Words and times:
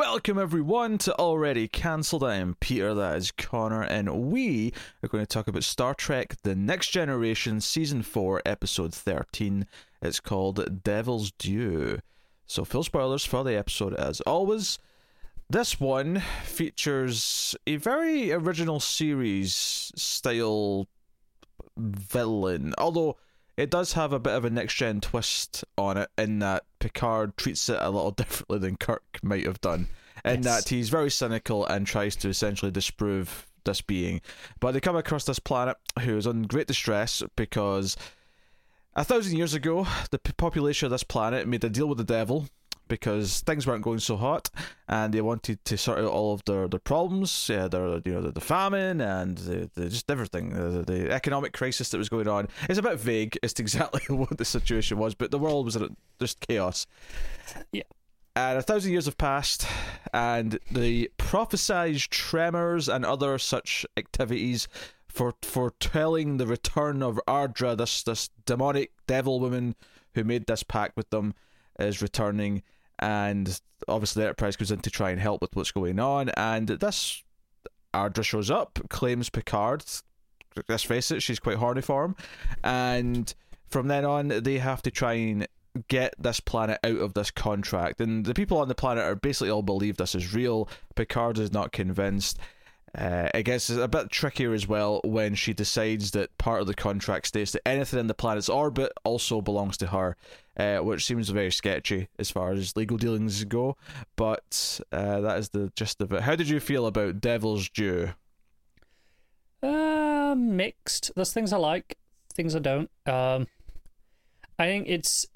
Welcome 0.00 0.38
everyone 0.38 0.96
to 0.96 1.14
Already 1.18 1.68
Cancelled. 1.68 2.24
I 2.24 2.36
am 2.36 2.56
Peter, 2.58 2.94
that 2.94 3.18
is 3.18 3.30
Connor, 3.32 3.82
and 3.82 4.30
we 4.30 4.72
are 5.02 5.08
going 5.08 5.22
to 5.22 5.28
talk 5.28 5.46
about 5.46 5.62
Star 5.62 5.92
Trek 5.92 6.36
The 6.42 6.54
Next 6.54 6.88
Generation 6.88 7.60
Season 7.60 8.02
4, 8.02 8.40
Episode 8.46 8.94
13. 8.94 9.66
It's 10.00 10.18
called 10.18 10.82
Devil's 10.82 11.32
Due. 11.32 11.98
So, 12.46 12.64
full 12.64 12.82
spoilers 12.82 13.26
for 13.26 13.44
the 13.44 13.54
episode 13.58 13.92
as 13.92 14.22
always. 14.22 14.78
This 15.50 15.78
one 15.78 16.22
features 16.44 17.54
a 17.66 17.76
very 17.76 18.32
original 18.32 18.80
series 18.80 19.92
style 19.96 20.88
villain, 21.76 22.72
although 22.78 23.18
it 23.60 23.68
does 23.68 23.92
have 23.92 24.14
a 24.14 24.18
bit 24.18 24.32
of 24.32 24.46
a 24.46 24.50
next 24.50 24.74
gen 24.74 25.02
twist 25.02 25.64
on 25.76 25.98
it 25.98 26.08
in 26.16 26.38
that 26.38 26.64
Picard 26.78 27.36
treats 27.36 27.68
it 27.68 27.76
a 27.78 27.90
little 27.90 28.10
differently 28.22 28.58
than 28.58 28.76
Kirk 28.76 29.18
might 29.22 29.44
have 29.44 29.60
done. 29.60 29.88
In 30.24 30.42
Yes. 30.42 30.44
that 30.44 30.68
he's 30.70 30.88
very 30.88 31.10
cynical 31.10 31.66
and 31.66 31.86
tries 31.86 32.16
to 32.16 32.28
essentially 32.28 32.70
disprove 32.70 33.46
this 33.64 33.82
being. 33.82 34.22
But 34.60 34.72
they 34.72 34.80
come 34.80 34.96
across 34.96 35.24
this 35.24 35.38
planet 35.38 35.76
who 36.00 36.16
is 36.16 36.26
in 36.26 36.42
great 36.44 36.66
distress 36.68 37.22
because 37.36 37.98
a 38.94 39.04
thousand 39.04 39.36
years 39.36 39.52
ago, 39.52 39.86
the 40.10 40.18
population 40.18 40.86
of 40.86 40.90
this 40.90 41.04
planet 41.04 41.46
made 41.46 41.62
a 41.64 41.68
deal 41.68 41.86
with 41.86 41.98
the 41.98 42.04
devil 42.04 42.48
because 42.90 43.40
things 43.40 43.66
weren't 43.66 43.82
going 43.82 44.00
so 44.00 44.16
hot, 44.16 44.50
and 44.88 45.14
they 45.14 45.22
wanted 45.22 45.64
to 45.64 45.78
sort 45.78 45.98
out 45.98 46.04
all 46.04 46.34
of 46.34 46.44
their, 46.44 46.68
their 46.68 46.80
problems, 46.80 47.48
yeah, 47.48 47.68
their 47.68 48.02
you 48.04 48.12
know 48.12 48.20
the, 48.20 48.32
the 48.32 48.40
famine 48.40 49.00
and 49.00 49.38
the, 49.38 49.70
the 49.74 49.88
just 49.88 50.10
everything, 50.10 50.50
the, 50.50 50.82
the 50.82 51.10
economic 51.10 51.54
crisis 51.54 51.88
that 51.90 51.98
was 51.98 52.10
going 52.10 52.28
on. 52.28 52.48
It's 52.68 52.78
a 52.78 52.82
bit 52.82 53.00
vague 53.00 53.38
as 53.42 53.54
to 53.54 53.62
exactly 53.70 54.14
what 54.14 54.36
the 54.36 54.44
situation 54.44 54.98
was, 54.98 55.14
but 55.14 55.30
the 55.30 55.38
world 55.38 55.64
was 55.64 55.76
in 55.76 55.96
just 56.20 56.46
chaos. 56.46 56.86
Yeah. 57.72 57.84
And 58.36 58.58
a 58.58 58.62
thousand 58.62 58.92
years 58.92 59.06
have 59.06 59.18
passed, 59.18 59.66
and 60.12 60.58
the 60.70 61.10
prophesied 61.16 61.98
tremors 61.98 62.88
and 62.88 63.04
other 63.04 63.38
such 63.38 63.86
activities 63.96 64.68
for 65.08 65.34
foretelling 65.42 66.36
the 66.36 66.46
return 66.46 67.02
of 67.02 67.18
Ardra, 67.26 67.76
this 67.76 68.02
this 68.02 68.30
demonic 68.46 68.92
devil 69.06 69.40
woman 69.40 69.74
who 70.14 70.24
made 70.24 70.46
this 70.46 70.62
pact 70.62 70.96
with 70.96 71.10
them, 71.10 71.34
is 71.78 72.02
returning, 72.02 72.62
and 73.00 73.60
obviously 73.88 74.20
the 74.22 74.28
Enterprise 74.28 74.56
goes 74.56 74.70
in 74.70 74.80
to 74.80 74.90
try 74.90 75.10
and 75.10 75.20
help 75.20 75.42
with 75.42 75.56
what's 75.56 75.72
going 75.72 75.98
on, 75.98 76.28
and 76.30 76.68
this 76.68 77.22
Ardra 77.92 78.22
shows 78.22 78.50
up, 78.50 78.78
claims 78.88 79.28
Picard. 79.28 79.84
Let's 80.68 80.84
face 80.84 81.10
it, 81.10 81.22
she's 81.22 81.40
quite 81.40 81.56
horny 81.56 81.82
for 81.82 82.04
him, 82.04 82.16
and 82.62 83.34
from 83.68 83.88
then 83.88 84.04
on 84.04 84.28
they 84.28 84.58
have 84.58 84.82
to 84.82 84.90
try 84.90 85.14
and 85.14 85.48
get 85.88 86.14
this 86.18 86.40
planet 86.40 86.78
out 86.84 86.98
of 86.98 87.14
this 87.14 87.30
contract. 87.30 88.00
And 88.00 88.24
the 88.24 88.34
people 88.34 88.58
on 88.58 88.68
the 88.68 88.74
planet 88.74 89.04
are 89.04 89.14
basically 89.14 89.50
all 89.50 89.62
believe 89.62 89.96
this 89.96 90.14
is 90.14 90.34
real. 90.34 90.68
Picard 90.96 91.38
is 91.38 91.52
not 91.52 91.72
convinced. 91.72 92.38
Uh, 92.96 93.28
it 93.34 93.44
gets 93.44 93.70
a 93.70 93.86
bit 93.86 94.10
trickier 94.10 94.52
as 94.52 94.66
well 94.66 95.00
when 95.04 95.34
she 95.34 95.54
decides 95.54 96.10
that 96.10 96.36
part 96.38 96.60
of 96.60 96.66
the 96.66 96.74
contract 96.74 97.26
states 97.26 97.52
that 97.52 97.66
anything 97.66 98.00
in 98.00 98.08
the 98.08 98.14
planet's 98.14 98.48
orbit 98.48 98.92
also 99.04 99.40
belongs 99.40 99.76
to 99.76 99.86
her, 99.86 100.16
uh, 100.56 100.78
which 100.78 101.06
seems 101.06 101.28
very 101.28 101.52
sketchy 101.52 102.08
as 102.18 102.30
far 102.30 102.50
as 102.50 102.76
legal 102.76 102.96
dealings 102.96 103.44
go. 103.44 103.76
But 104.16 104.80
uh, 104.90 105.20
that 105.20 105.38
is 105.38 105.50
the 105.50 105.70
gist 105.76 106.00
of 106.00 106.12
it. 106.12 106.22
How 106.22 106.34
did 106.34 106.48
you 106.48 106.58
feel 106.58 106.86
about 106.86 107.20
Devil's 107.20 107.68
Due? 107.68 108.10
Uh, 109.62 110.34
mixed. 110.36 111.12
There's 111.14 111.32
things 111.32 111.52
I 111.52 111.58
like, 111.58 111.96
things 112.32 112.56
I 112.56 112.58
don't. 112.58 112.90
Um, 113.06 113.46
I 114.58 114.66
think 114.66 114.88
it's 114.88 115.26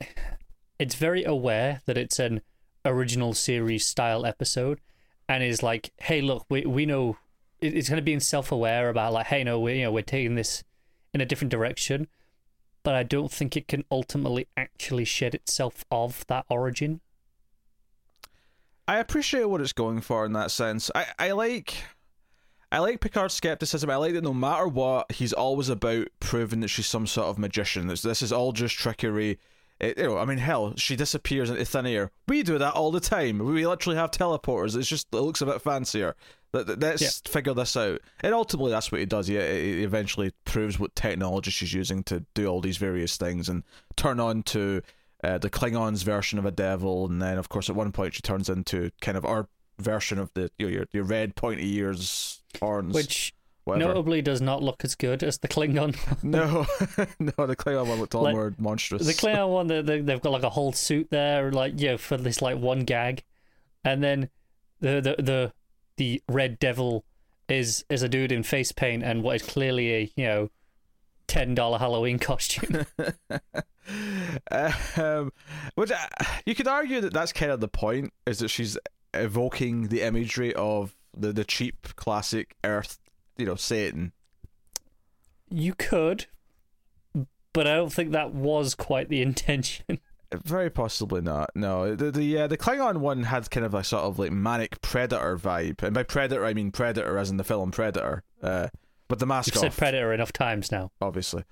it's 0.79 0.97
very 0.97 1.23
aware 1.23 1.83
that 1.87 1.97
it's 1.97 2.19
an 2.19 2.41
original 2.85 3.33
series 3.33 3.87
style 3.87 4.27
episode, 4.27 4.81
and 5.29 5.45
is 5.45 5.63
like, 5.63 5.93
hey, 5.99 6.21
look, 6.21 6.47
we 6.49 6.67
we 6.67 6.85
know 6.85 7.17
it's 7.65 7.89
kind 7.89 7.99
of 7.99 8.05
being 8.05 8.21
self-aware 8.21 8.89
about 8.89 9.13
like, 9.13 9.27
hey, 9.27 9.45
no, 9.45 9.61
we 9.61 9.79
you 9.79 9.85
know 9.85 9.93
we're 9.93 10.03
taking 10.03 10.35
this 10.35 10.65
in 11.13 11.21
a 11.21 11.27
different 11.27 11.51
direction, 11.51 12.09
but 12.83 12.95
I 12.95 13.03
don't 13.03 13.31
think 13.31 13.57
it 13.57 13.69
can 13.69 13.85
ultimately 13.91 14.49
actually 14.57 15.05
shed 15.05 15.35
itself 15.35 15.85
of 15.91 16.27
that 16.27 16.45
origin. 16.49 17.01
I 18.87 18.99
appreciate 18.99 19.47
what 19.47 19.61
it's 19.61 19.73
going 19.73 20.03
for 20.03 20.27
in 20.27 20.33
that 20.35 20.51
sense. 20.51 20.91
I, 20.95 21.07
I 21.19 21.31
like 21.33 21.75
I 22.71 22.81
like 22.81 23.01
Picard's 23.01 23.35
skepticism. 23.35 23.89
I 23.89 23.97
like 23.97 24.15
that 24.15 24.25
no 24.25 24.35
matter 24.35 24.67
what, 24.67 25.13
he's 25.13 25.33
always 25.33 25.69
about 25.69 26.09
proving 26.21 26.61
that 26.61 26.69
she's 26.69 26.87
some 26.87 27.07
sort 27.07 27.29
of 27.29 27.39
magician. 27.39 27.87
This 27.87 28.03
this 28.03 28.21
is 28.21 28.33
all 28.33 28.53
just 28.53 28.77
trickery. 28.77 29.39
It, 29.81 29.99
you 29.99 30.05
know, 30.05 30.19
I 30.19 30.25
mean, 30.25 30.39
hell, 30.39 30.75
she 30.77 30.95
disappears 30.97 31.51
into 31.51 31.65
thin 31.65 31.87
air. 31.87 32.11
We 32.29 32.43
do 32.43 32.59
that 32.59 32.75
all 32.75 32.91
the 32.93 33.01
time. 33.01 33.39
We 33.39 33.67
literally 33.67 33.97
have 33.99 34.11
teleporters. 34.13 34.77
It's 34.77 34.89
just 34.89 35.09
it 35.13 35.17
looks 35.17 35.41
a 35.41 35.47
bit 35.47 35.61
fancier. 35.63 36.15
Let- 36.53 36.69
let- 36.69 36.81
Let's 36.81 37.03
Yeah. 37.03 37.31
figure 37.33 37.55
this 37.55 37.77
out. 37.77 38.01
And 38.21 38.33
ultimately, 38.35 38.71
that's 38.71 38.93
what 38.93 39.01
he 39.01 39.07
does. 39.07 39.27
He, 39.27 39.35
he 39.35 39.83
eventually 39.83 40.33
proves 40.45 40.79
what 40.79 40.95
technology 40.95 41.51
she's 41.51 41.73
using 41.75 42.05
to 42.05 42.25
do 42.35 42.47
all 42.47 42.61
these 42.61 42.77
various 42.77 43.17
things 43.17 43.49
and 43.49 43.65
turn 43.97 44.21
on 44.21 44.43
to 44.45 44.81
uh, 45.25 45.39
the 45.39 45.51
Klingons' 45.51 46.05
version 46.05 46.39
of 46.39 46.45
a 46.47 46.51
devil, 46.53 47.07
and 47.07 47.21
then 47.21 47.39
of 47.39 47.49
course 47.49 47.69
at 47.71 47.75
one 47.75 47.91
point 47.93 48.15
she 48.15 48.21
turns 48.23 48.49
into 48.49 48.91
kind 49.01 49.17
of 49.17 49.25
our 49.25 49.49
version 49.79 50.19
of 50.19 50.31
the 50.35 50.51
you 50.59 50.67
know, 50.67 50.73
your 50.73 50.85
your 50.93 51.05
red 51.05 51.35
pointy 51.35 51.75
ears, 51.77 52.43
horns, 52.61 52.95
Which 52.95 53.35
whatever. 53.65 53.89
notably 53.93 54.23
does 54.23 54.41
not 54.41 54.63
look 54.63 54.85
as 54.85 54.95
good 54.95 55.23
as 55.23 55.39
the 55.39 55.49
Klingon. 55.49 55.97
no, 56.23 56.67
no, 57.19 57.47
the 57.47 57.57
Klingon 57.57 57.87
one 57.87 57.99
looked 58.01 58.15
a 58.15 58.19
lot 58.19 58.25
Like, 58.25 58.35
more 58.35 58.55
monstrous. 58.59 59.07
The 59.07 59.13
Klingon 59.15 59.49
one, 59.49 59.67
they, 59.67 59.83
they, 59.83 60.01
they've 60.01 60.21
got 60.21 60.33
like 60.33 60.43
a 60.43 60.51
whole 60.51 60.73
suit 60.73 61.09
there, 61.11 61.51
like 61.53 61.75
yeah, 61.77 61.81
you 61.83 61.89
know, 61.93 61.99
for 61.99 62.17
this 62.17 62.41
like 62.43 62.59
one 62.59 62.81
gag, 62.81 63.23
and 63.85 64.03
then 64.03 64.29
the 64.81 65.01
the 65.01 65.23
the 65.23 65.53
the 65.97 66.23
Red 66.29 66.59
Devil 66.59 67.05
is 67.49 67.85
is 67.91 68.03
a 68.03 68.09
dude 68.09 68.33
in 68.33 68.43
face 68.43 68.73
paint 68.73 69.03
and 69.03 69.23
what 69.23 69.37
is 69.37 69.43
clearly 69.43 69.93
a 69.95 70.11
you 70.17 70.25
know 70.25 70.51
ten 71.27 71.55
dollar 71.55 71.79
Halloween 71.79 72.19
costume. 72.21 72.87
um, 74.51 75.33
which 75.75 75.91
uh, 75.91 75.97
you 76.47 76.55
could 76.55 76.69
argue 76.69 77.01
that 77.01 77.13
that's 77.13 77.33
kind 77.33 77.53
of 77.53 77.61
the 77.61 77.69
point 77.69 78.13
is 78.27 78.39
that 78.39 78.49
she's 78.49 78.79
evoking 79.13 79.89
the 79.89 80.03
imagery 80.03 80.55
of 80.55 80.95
the 81.17 81.33
the 81.33 81.45
cheap 81.45 81.95
classic 81.97 82.57
Earth, 82.65 82.99
you 83.37 83.47
know, 83.47 83.55
Satan. 83.57 84.13
you 85.51 85.75
could, 85.75 86.27
but 87.53 87.67
I 87.67 87.77
don't 87.77 87.93
think 87.93 88.13
that 88.13 88.33
was 88.35 88.75
quite 88.75 89.09
the 89.09 89.23
intention. 89.29 89.99
Very 90.33 90.71
possibly 90.71 91.21
not. 91.21 91.51
No, 91.55 91.95
the 91.95 92.11
the 92.11 92.39
uh, 92.41 92.47
the 92.49 92.59
Klingon 92.59 92.97
one 92.99 93.23
had 93.25 93.49
kind 93.51 93.65
of 93.65 93.73
a 93.75 93.85
sort 93.85 94.03
of 94.05 94.19
like 94.19 94.33
manic 94.33 94.81
predator 94.81 95.37
vibe, 95.39 95.83
and 95.83 95.95
by 95.95 96.03
predator 96.03 96.45
I 96.45 96.55
mean 96.55 96.73
predator 96.73 97.19
as 97.19 97.31
in 97.31 97.37
the 97.37 97.45
film 97.45 97.71
Predator. 97.71 98.25
Uh, 98.43 98.69
but 99.07 99.19
the 99.21 99.27
mask 99.27 99.55
You've 99.55 99.61
said 99.61 99.73
Predator 99.73 100.13
enough 100.13 100.33
times 100.33 100.73
now. 100.73 100.91
obviously. 101.01 101.45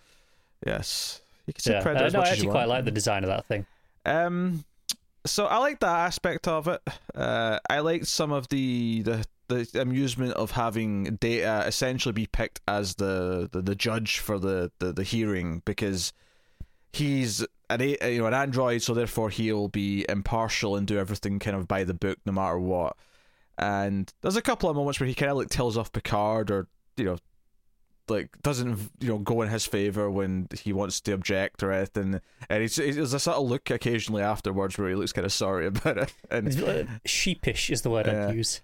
Yes, 0.66 1.20
you 1.46 1.52
can 1.52 1.62
say 1.62 1.72
Yeah, 1.74 1.82
predator. 1.82 2.04
uh, 2.04 2.06
as 2.08 2.12
no, 2.14 2.18
much 2.20 2.28
I 2.28 2.32
as 2.32 2.38
you 2.38 2.42
actually 2.44 2.52
quite 2.52 2.68
like 2.68 2.84
the 2.86 2.90
design 2.90 3.22
of 3.24 3.28
that 3.28 3.46
thing. 3.46 3.66
Um, 4.04 4.64
so 5.26 5.46
I 5.46 5.58
like 5.58 5.78
that 5.80 5.94
aspect 6.06 6.48
of 6.48 6.66
it. 6.66 6.80
Uh, 7.14 7.58
I 7.70 7.80
liked 7.80 8.06
some 8.08 8.32
of 8.32 8.48
the 8.48 9.02
the 9.02 9.24
the 9.52 9.80
amusement 9.80 10.34
of 10.34 10.52
having 10.52 11.16
data 11.16 11.64
essentially 11.66 12.12
be 12.12 12.26
picked 12.26 12.60
as 12.66 12.96
the 12.96 13.48
the, 13.52 13.62
the 13.62 13.74
judge 13.74 14.18
for 14.18 14.38
the, 14.38 14.70
the 14.78 14.92
the 14.92 15.02
hearing 15.02 15.62
because 15.64 16.12
he's 16.92 17.44
an 17.70 17.80
you 17.80 18.18
know 18.18 18.26
an 18.26 18.34
android, 18.34 18.82
so 18.82 18.94
therefore 18.94 19.30
he'll 19.30 19.68
be 19.68 20.04
impartial 20.08 20.76
and 20.76 20.86
do 20.86 20.98
everything 20.98 21.38
kind 21.38 21.56
of 21.56 21.66
by 21.66 21.84
the 21.84 21.94
book, 21.94 22.18
no 22.26 22.32
matter 22.32 22.58
what. 22.58 22.96
And 23.58 24.12
there's 24.22 24.36
a 24.36 24.42
couple 24.42 24.68
of 24.68 24.76
moments 24.76 25.00
where 25.00 25.06
he 25.06 25.14
kind 25.14 25.30
of 25.30 25.36
like 25.36 25.48
tells 25.48 25.76
off 25.76 25.92
Picard, 25.92 26.50
or 26.50 26.68
you 26.96 27.04
know, 27.04 27.18
like 28.08 28.30
doesn't 28.42 28.90
you 29.00 29.08
know 29.08 29.18
go 29.18 29.42
in 29.42 29.48
his 29.48 29.66
favor 29.66 30.10
when 30.10 30.48
he 30.58 30.72
wants 30.72 31.00
to 31.02 31.12
object 31.12 31.62
or 31.62 31.72
anything. 31.72 32.20
And 32.48 32.62
he's, 32.62 32.76
he's 32.76 32.96
there's 32.96 33.14
a 33.14 33.20
subtle 33.20 33.48
look 33.48 33.70
occasionally 33.70 34.22
afterwards 34.22 34.78
where 34.78 34.88
he 34.88 34.94
looks 34.94 35.12
kind 35.12 35.24
of 35.24 35.32
sorry 35.32 35.66
about 35.68 35.98
it. 35.98 36.14
And 36.30 36.62
uh, 36.62 36.84
Sheepish 37.04 37.70
is 37.70 37.82
the 37.82 37.90
word. 37.90 38.08
I'd 38.08 38.34
use. 38.34 38.60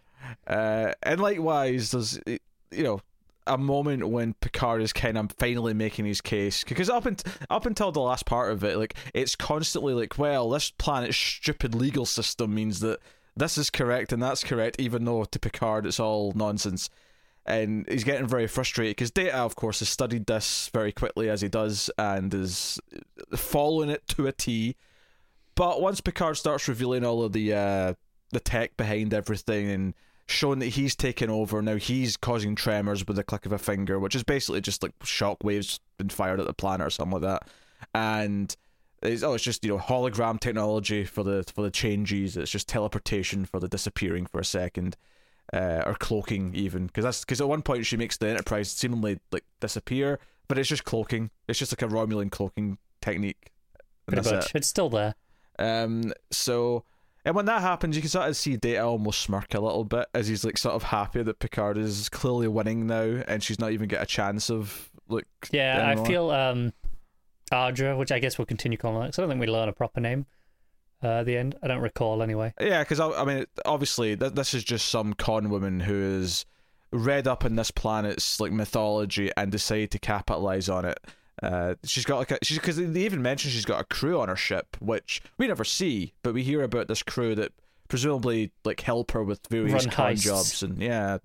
Uh, 0.46 0.92
and 1.02 1.20
likewise, 1.20 1.90
there's 1.90 2.20
you 2.26 2.84
know 2.84 3.00
a 3.48 3.58
moment 3.58 4.08
when 4.08 4.34
Picard 4.34 4.82
is 4.82 4.92
kind 4.92 5.18
of 5.18 5.32
finally 5.32 5.74
making 5.74 6.04
his 6.04 6.20
case 6.20 6.62
because 6.64 6.90
up 6.90 7.06
and 7.06 7.22
up 7.50 7.66
until 7.66 7.90
the 7.90 8.00
last 8.00 8.26
part 8.26 8.52
of 8.52 8.62
it, 8.62 8.76
like 8.76 8.94
it's 9.14 9.34
constantly 9.34 9.94
like, 9.94 10.18
well, 10.18 10.50
this 10.50 10.70
planet's 10.70 11.16
stupid 11.16 11.74
legal 11.74 12.06
system 12.06 12.54
means 12.54 12.80
that 12.80 13.00
this 13.36 13.58
is 13.58 13.70
correct 13.70 14.12
and 14.12 14.22
that's 14.22 14.44
correct, 14.44 14.76
even 14.78 15.04
though 15.04 15.24
to 15.24 15.38
Picard 15.38 15.86
it's 15.86 15.98
all 15.98 16.32
nonsense. 16.34 16.90
And 17.46 17.86
he's 17.88 18.04
getting 18.04 18.26
very 18.26 18.46
frustrated 18.46 18.96
because 18.96 19.10
Data, 19.10 19.38
of 19.38 19.56
course, 19.56 19.78
has 19.78 19.88
studied 19.88 20.26
this 20.26 20.70
very 20.74 20.92
quickly 20.92 21.30
as 21.30 21.40
he 21.40 21.48
does 21.48 21.90
and 21.96 22.32
is 22.34 22.78
following 23.34 23.88
it 23.88 24.06
to 24.08 24.26
a 24.26 24.32
T. 24.32 24.76
But 25.54 25.80
once 25.80 26.02
Picard 26.02 26.36
starts 26.36 26.68
revealing 26.68 27.06
all 27.06 27.22
of 27.22 27.32
the 27.32 27.54
uh, 27.54 27.94
the 28.30 28.40
tech 28.40 28.76
behind 28.76 29.14
everything 29.14 29.70
and 29.70 29.94
showing 30.26 30.58
that 30.58 30.66
he's 30.66 30.94
taken 30.94 31.30
over 31.30 31.62
now, 31.62 31.76
he's 31.76 32.16
causing 32.16 32.54
tremors 32.54 33.06
with 33.06 33.18
a 33.18 33.24
click 33.24 33.46
of 33.46 33.52
a 33.52 33.58
finger, 33.58 33.98
which 33.98 34.14
is 34.14 34.22
basically 34.22 34.60
just 34.60 34.82
like 34.82 34.92
shock 35.02 35.42
waves 35.42 35.80
been 35.96 36.10
fired 36.10 36.38
at 36.38 36.46
the 36.46 36.52
planet 36.52 36.86
or 36.86 36.90
something 36.90 37.20
like 37.20 37.22
that. 37.22 37.48
And 37.94 38.54
it's, 39.02 39.22
oh, 39.22 39.34
it's 39.34 39.44
just 39.44 39.64
you 39.64 39.70
know 39.70 39.78
hologram 39.78 40.38
technology 40.38 41.04
for 41.04 41.22
the 41.24 41.44
for 41.54 41.62
the 41.62 41.70
changes. 41.70 42.36
It's 42.36 42.50
just 42.50 42.68
teleportation 42.68 43.44
for 43.44 43.58
the 43.58 43.68
disappearing 43.68 44.26
for 44.26 44.40
a 44.40 44.44
second, 44.44 44.96
uh, 45.52 45.82
or 45.86 45.94
cloaking 45.94 46.54
even 46.54 46.86
because 46.86 47.04
that's 47.04 47.20
because 47.24 47.40
at 47.40 47.48
one 47.48 47.62
point 47.62 47.86
she 47.86 47.96
makes 47.96 48.16
the 48.18 48.28
Enterprise 48.28 48.70
seemingly 48.70 49.20
like 49.32 49.44
disappear, 49.60 50.18
but 50.46 50.58
it's 50.58 50.68
just 50.68 50.84
cloaking. 50.84 51.30
It's 51.48 51.58
just 51.58 51.72
like 51.72 51.82
a 51.82 51.92
Romulan 51.92 52.30
cloaking 52.30 52.78
technique. 53.00 53.52
Pretty 54.06 54.28
much. 54.30 54.54
It's 54.54 54.68
still 54.68 54.90
there. 54.90 55.14
Um, 55.58 56.12
so. 56.30 56.84
And 57.28 57.34
when 57.36 57.44
that 57.44 57.60
happens, 57.60 57.94
you 57.94 58.00
can 58.00 58.08
sort 58.08 58.26
of 58.26 58.36
see 58.38 58.56
Data 58.56 58.80
almost 58.84 59.20
smirk 59.20 59.52
a 59.52 59.60
little 59.60 59.84
bit 59.84 60.06
as 60.14 60.28
he's 60.28 60.46
like 60.46 60.56
sort 60.56 60.74
of 60.74 60.84
happy 60.84 61.22
that 61.22 61.38
Picard 61.40 61.76
is 61.76 62.08
clearly 62.08 62.48
winning 62.48 62.86
now, 62.86 63.22
and 63.28 63.42
she's 63.42 63.60
not 63.60 63.72
even 63.72 63.86
get 63.86 64.00
a 64.02 64.06
chance 64.06 64.48
of 64.50 64.90
like. 65.10 65.26
Yeah, 65.50 65.94
I 65.94 66.02
feel 66.06 66.30
um, 66.30 66.72
Ardra, 67.52 67.98
which 67.98 68.10
I 68.12 68.18
guess 68.18 68.38
we'll 68.38 68.46
continue 68.46 68.78
calling 68.78 69.02
it. 69.02 69.08
'cause 69.08 69.18
I 69.18 69.22
don't 69.22 69.28
think 69.28 69.40
we 69.42 69.46
learn 69.46 69.68
a 69.68 69.74
proper 69.74 70.00
name 70.00 70.24
uh, 71.04 71.20
at 71.20 71.26
the 71.26 71.36
end. 71.36 71.54
I 71.62 71.68
don't 71.68 71.82
recall 71.82 72.22
anyway. 72.22 72.54
Yeah, 72.58 72.78
because 72.82 72.98
I, 72.98 73.10
I 73.10 73.26
mean, 73.26 73.44
obviously, 73.66 74.16
th- 74.16 74.32
this 74.32 74.54
is 74.54 74.64
just 74.64 74.88
some 74.88 75.12
con 75.12 75.50
woman 75.50 75.80
who 75.80 76.00
is 76.00 76.46
read 76.92 77.28
up 77.28 77.44
in 77.44 77.56
this 77.56 77.70
planet's 77.70 78.40
like 78.40 78.52
mythology 78.52 79.30
and 79.36 79.52
decided 79.52 79.90
to 79.90 79.98
capitalize 79.98 80.70
on 80.70 80.86
it. 80.86 80.98
Uh, 81.42 81.74
she's 81.84 82.04
got 82.04 82.18
like 82.18 82.30
a 82.32 82.38
she's 82.42 82.58
because 82.58 82.76
they 82.76 83.02
even 83.02 83.22
mention 83.22 83.50
she's 83.50 83.64
got 83.64 83.80
a 83.80 83.84
crew 83.84 84.18
on 84.20 84.28
her 84.28 84.36
ship, 84.36 84.76
which 84.80 85.22
we 85.38 85.46
never 85.46 85.64
see, 85.64 86.12
but 86.22 86.34
we 86.34 86.42
hear 86.42 86.62
about 86.62 86.88
this 86.88 87.02
crew 87.02 87.34
that 87.36 87.52
presumably 87.88 88.50
like 88.64 88.80
help 88.80 89.12
her 89.12 89.22
with 89.22 89.40
various 89.48 89.84
Run 89.84 89.92
con 89.92 90.12
heists. 90.14 90.22
jobs 90.24 90.62
and 90.62 90.78
yeah, 90.82 91.18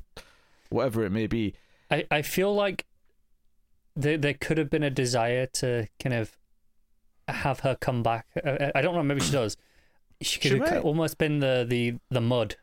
whatever 0.70 1.04
it 1.04 1.10
may 1.12 1.28
be. 1.28 1.54
I, 1.90 2.06
I 2.12 2.22
feel 2.22 2.54
like 2.54 2.86
there 3.96 4.18
there 4.18 4.34
could 4.34 4.58
have 4.58 4.70
been 4.70 4.84
a 4.84 4.90
desire 4.90 5.46
to 5.48 5.88
kind 6.02 6.14
of 6.14 6.38
have 7.28 7.62
her 7.62 7.76
come 7.76 8.04
back. 8.04 8.28
I, 8.46 8.72
I 8.76 8.82
don't 8.82 8.96
know. 8.96 9.04
Maybe 9.04 9.22
she 9.22 9.32
does. 9.32 9.58
She 10.22 10.40
could 10.40 10.52
She 10.52 10.58
have 10.60 10.70
might. 10.70 10.78
almost 10.84 11.18
been 11.18 11.40
the 11.40 11.66
the 11.68 11.96
the 12.12 12.22
Mudd 12.22 12.56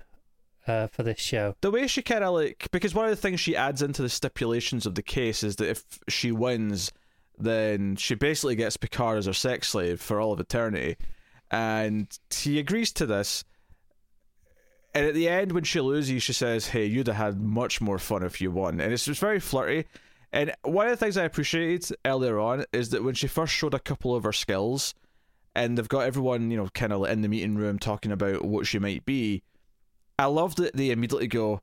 uh, 0.66 0.86
for 0.86 1.02
this 1.02 1.18
show. 1.18 1.56
the 1.62 1.70
way 1.70 1.86
she 1.86 2.00
kind 2.00 2.22
of 2.24 2.32
like 2.34 2.68
because 2.70 2.94
one 2.94 3.04
of 3.06 3.10
the 3.10 3.16
things 3.16 3.40
she 3.40 3.56
adds 3.56 3.82
into 3.82 4.02
the 4.02 4.08
stipulations 4.08 4.86
of 4.86 4.94
the 4.94 5.02
case 5.02 5.42
is 5.42 5.56
that 5.56 5.68
if 5.68 5.82
she 6.08 6.30
wins 6.32 6.92
then 7.40 7.96
she 7.96 8.14
basically 8.14 8.56
gets 8.56 8.76
Picard 8.76 9.18
as 9.18 9.26
her 9.26 9.32
sex 9.32 9.68
slave 9.68 10.00
for 10.00 10.20
all 10.20 10.32
of 10.32 10.40
eternity 10.40 10.96
and 11.50 12.18
he 12.30 12.58
agrees 12.58 12.92
to 12.92 13.06
this 13.06 13.44
and 14.94 15.06
at 15.06 15.14
the 15.14 15.28
end 15.28 15.52
when 15.52 15.64
she 15.64 15.80
loses 15.80 16.22
she 16.22 16.32
says 16.32 16.68
hey 16.68 16.84
you'd 16.84 17.08
have 17.08 17.16
had 17.16 17.40
much 17.40 17.80
more 17.80 17.98
fun 17.98 18.22
if 18.22 18.40
you 18.40 18.50
won 18.50 18.80
and 18.80 18.92
it's 18.92 19.04
just 19.04 19.20
very 19.20 19.40
flirty 19.40 19.84
and 20.32 20.52
one 20.62 20.86
of 20.86 20.92
the 20.92 20.96
things 20.96 21.16
I 21.16 21.24
appreciated 21.24 21.96
earlier 22.04 22.38
on 22.38 22.64
is 22.72 22.90
that 22.90 23.02
when 23.02 23.14
she 23.14 23.26
first 23.26 23.52
showed 23.52 23.74
a 23.74 23.80
couple 23.80 24.14
of 24.14 24.22
her 24.22 24.32
skills 24.32 24.94
and 25.56 25.76
they've 25.76 25.88
got 25.88 26.06
everyone 26.06 26.50
you 26.50 26.56
know 26.56 26.68
kind 26.74 26.92
of 26.92 27.04
in 27.08 27.22
the 27.22 27.28
meeting 27.28 27.56
room 27.56 27.78
talking 27.78 28.12
about 28.12 28.44
what 28.44 28.66
she 28.66 28.78
might 28.78 29.04
be 29.04 29.42
I 30.20 30.26
love 30.26 30.56
that 30.56 30.76
they 30.76 30.90
immediately 30.90 31.28
go, 31.28 31.62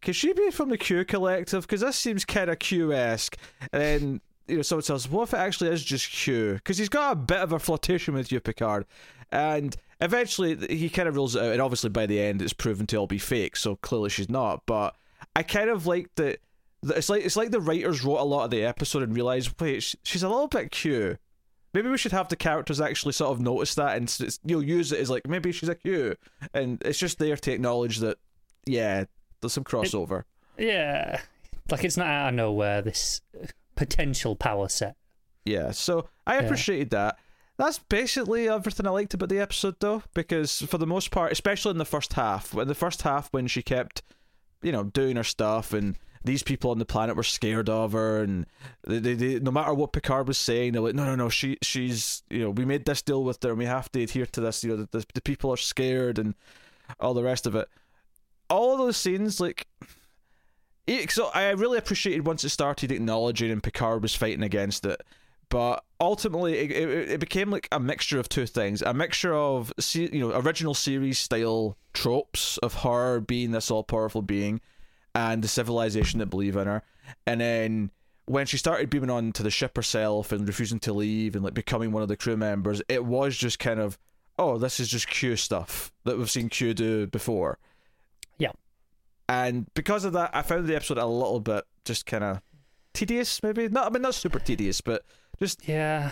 could 0.00 0.16
she 0.16 0.32
be 0.32 0.50
from 0.50 0.68
the 0.68 0.76
Q 0.76 1.04
Collective? 1.04 1.62
Because 1.62 1.80
this 1.80 1.96
seems 1.96 2.24
kind 2.24 2.50
of 2.50 2.58
Q 2.58 2.92
esque. 2.92 3.36
And 3.72 3.80
then, 3.80 4.20
you 4.48 4.56
know, 4.56 4.62
someone 4.62 4.82
says, 4.82 5.08
what 5.08 5.24
if 5.24 5.34
it 5.34 5.38
actually 5.38 5.70
is 5.70 5.84
just 5.84 6.10
Q? 6.10 6.54
Because 6.54 6.78
he's 6.78 6.88
got 6.88 7.12
a 7.12 7.16
bit 7.16 7.38
of 7.38 7.52
a 7.52 7.58
flirtation 7.58 8.14
with 8.14 8.32
you, 8.32 8.40
Picard. 8.40 8.86
And 9.30 9.76
eventually 10.00 10.56
he 10.74 10.88
kind 10.90 11.08
of 11.08 11.16
rules 11.16 11.36
it 11.36 11.42
out. 11.42 11.52
And 11.52 11.62
obviously 11.62 11.90
by 11.90 12.06
the 12.06 12.20
end 12.20 12.42
it's 12.42 12.52
proven 12.52 12.86
to 12.88 12.96
all 12.96 13.06
be 13.06 13.18
fake. 13.18 13.56
So 13.56 13.76
clearly 13.76 14.10
she's 14.10 14.28
not. 14.28 14.62
But 14.66 14.94
I 15.34 15.42
kind 15.42 15.70
of 15.70 15.86
like 15.86 16.14
that. 16.16 16.40
It's 16.84 17.08
like 17.08 17.24
it's 17.24 17.36
like 17.36 17.52
the 17.52 17.60
writers 17.60 18.04
wrote 18.04 18.18
a 18.18 18.24
lot 18.24 18.44
of 18.44 18.50
the 18.50 18.64
episode 18.64 19.04
and 19.04 19.14
realized, 19.14 19.54
wait, 19.60 19.94
she's 20.02 20.22
a 20.22 20.28
little 20.28 20.48
bit 20.48 20.72
Q. 20.72 21.16
Maybe 21.74 21.88
we 21.88 21.96
should 21.96 22.12
have 22.12 22.28
the 22.28 22.36
characters 22.36 22.80
actually 22.80 23.12
sort 23.12 23.30
of 23.30 23.40
notice 23.40 23.76
that 23.76 23.96
and 23.96 24.14
you 24.44 24.56
know 24.56 24.60
use 24.60 24.90
it 24.92 24.98
as 24.98 25.08
like 25.08 25.26
maybe 25.26 25.52
she's 25.52 25.68
a 25.68 25.76
Q, 25.76 26.16
and 26.52 26.82
it's 26.84 26.98
just 26.98 27.18
there 27.18 27.36
to 27.36 27.52
acknowledge 27.52 27.98
that 27.98 28.18
yeah, 28.66 29.04
there's 29.40 29.52
some 29.52 29.64
crossover. 29.64 30.24
Yeah, 30.58 31.20
like 31.70 31.84
it's 31.84 31.96
not 31.96 32.08
out 32.08 32.30
of 32.30 32.34
nowhere. 32.34 32.82
This 32.82 33.20
potential 33.86 34.36
power 34.36 34.68
set. 34.68 34.96
yeah, 35.44 35.70
so 35.72 36.08
I 36.26 36.34
Yeah. 36.36 36.42
appreciated 36.44 36.90
that. 36.90 37.18
That's 37.58 37.78
basically 37.80 38.48
everything 38.48 38.86
I 38.86 38.90
liked 38.90 39.14
about 39.14 39.28
the 39.28 39.38
episode, 39.40 39.76
though, 39.80 40.02
because 40.14 40.62
for 40.62 40.78
the 40.78 40.86
most 40.86 41.10
part, 41.10 41.32
especially 41.32 41.72
in 41.72 41.78
the 41.78 41.84
first 41.84 42.12
half, 42.14 42.54
in 42.54 42.68
the 42.68 42.74
first 42.74 43.02
half 43.02 43.28
when 43.32 43.46
she 43.46 43.62
kept, 43.62 44.02
you 44.62 44.72
know, 44.72 44.84
doing 44.84 45.16
her 45.16 45.24
stuff 45.24 45.72
and 45.72 45.96
these 46.24 46.42
people 46.44 46.70
on 46.70 46.78
the 46.78 46.84
planet 46.84 47.16
were 47.16 47.24
scared 47.24 47.68
of 47.68 47.92
her, 47.92 48.22
and 48.22 48.46
they, 48.86 49.00
they, 49.00 49.14
they 49.14 49.40
no 49.40 49.50
matter 49.50 49.74
what 49.74 49.92
Picard 49.92 50.28
was 50.28 50.38
saying, 50.38 50.72
they're 50.72 50.80
like, 50.80 50.94
no, 50.94 51.04
no, 51.04 51.16
no, 51.16 51.28
she, 51.28 51.58
she's, 51.62 52.22
you 52.30 52.38
know, 52.38 52.50
we 52.50 52.64
made 52.64 52.84
this 52.84 53.02
deal 53.02 53.24
with 53.24 53.42
her, 53.42 53.50
and 53.50 53.58
we 53.58 53.64
have 53.66 53.90
to 53.92 54.00
adhere 54.02 54.26
to 54.26 54.40
this. 54.40 54.62
You 54.62 54.70
know, 54.70 54.76
the, 54.76 54.98
the, 54.98 55.06
the 55.14 55.20
people 55.20 55.52
are 55.52 55.56
scared, 55.56 56.20
and 56.20 56.34
all 57.00 57.12
the 57.14 57.24
rest 57.24 57.44
of 57.46 57.56
it. 57.56 57.68
All 58.48 58.72
of 58.72 58.78
those 58.78 58.96
scenes, 58.96 59.40
like, 59.40 59.66
so 61.08 61.30
I 61.34 61.50
really 61.50 61.78
appreciated 61.78 62.26
once 62.26 62.44
it 62.44 62.50
started 62.50 62.90
acknowledging 62.90 63.50
and 63.50 63.62
Picard 63.62 64.02
was 64.02 64.14
fighting 64.14 64.42
against 64.42 64.84
it, 64.84 65.02
but 65.48 65.84
ultimately 66.00 66.58
it, 66.58 66.70
it, 66.70 67.10
it 67.10 67.20
became 67.20 67.50
like 67.50 67.68
a 67.70 67.78
mixture 67.78 68.18
of 68.18 68.28
two 68.28 68.46
things: 68.46 68.82
a 68.82 68.92
mixture 68.92 69.34
of 69.34 69.72
you 69.92 70.20
know 70.20 70.32
original 70.38 70.74
series 70.74 71.18
style 71.18 71.76
tropes 71.92 72.58
of 72.58 72.74
her 72.74 73.20
being 73.20 73.52
this 73.52 73.70
all 73.70 73.84
powerful 73.84 74.22
being, 74.22 74.60
and 75.14 75.42
the 75.42 75.48
civilization 75.48 76.18
that 76.18 76.26
believe 76.26 76.56
in 76.56 76.66
her, 76.66 76.82
and 77.26 77.40
then 77.40 77.90
when 78.26 78.46
she 78.46 78.56
started 78.56 78.88
beaming 78.88 79.10
on 79.10 79.32
to 79.32 79.42
the 79.42 79.50
ship 79.50 79.76
herself 79.76 80.32
and 80.32 80.46
refusing 80.46 80.78
to 80.78 80.92
leave 80.92 81.34
and 81.34 81.44
like 81.44 81.54
becoming 81.54 81.92
one 81.92 82.02
of 82.02 82.08
the 82.08 82.16
crew 82.16 82.36
members, 82.36 82.80
it 82.88 83.04
was 83.04 83.36
just 83.36 83.58
kind 83.58 83.78
of 83.78 83.98
oh 84.38 84.58
this 84.58 84.80
is 84.80 84.88
just 84.88 85.08
Q 85.08 85.36
stuff 85.36 85.92
that 86.04 86.18
we've 86.18 86.30
seen 86.30 86.48
Q 86.48 86.74
do 86.74 87.06
before. 87.06 87.58
And 89.28 89.66
because 89.74 90.04
of 90.04 90.12
that, 90.14 90.30
I 90.34 90.42
found 90.42 90.66
the 90.66 90.76
episode 90.76 90.98
a 90.98 91.06
little 91.06 91.40
bit 91.40 91.64
just 91.84 92.06
kind 92.06 92.24
of 92.24 92.40
tedious, 92.92 93.42
maybe. 93.42 93.68
Not, 93.68 93.86
I 93.86 93.90
mean, 93.90 94.02
not 94.02 94.14
super 94.14 94.38
tedious, 94.38 94.80
but 94.80 95.04
just 95.38 95.66
Yeah, 95.68 96.10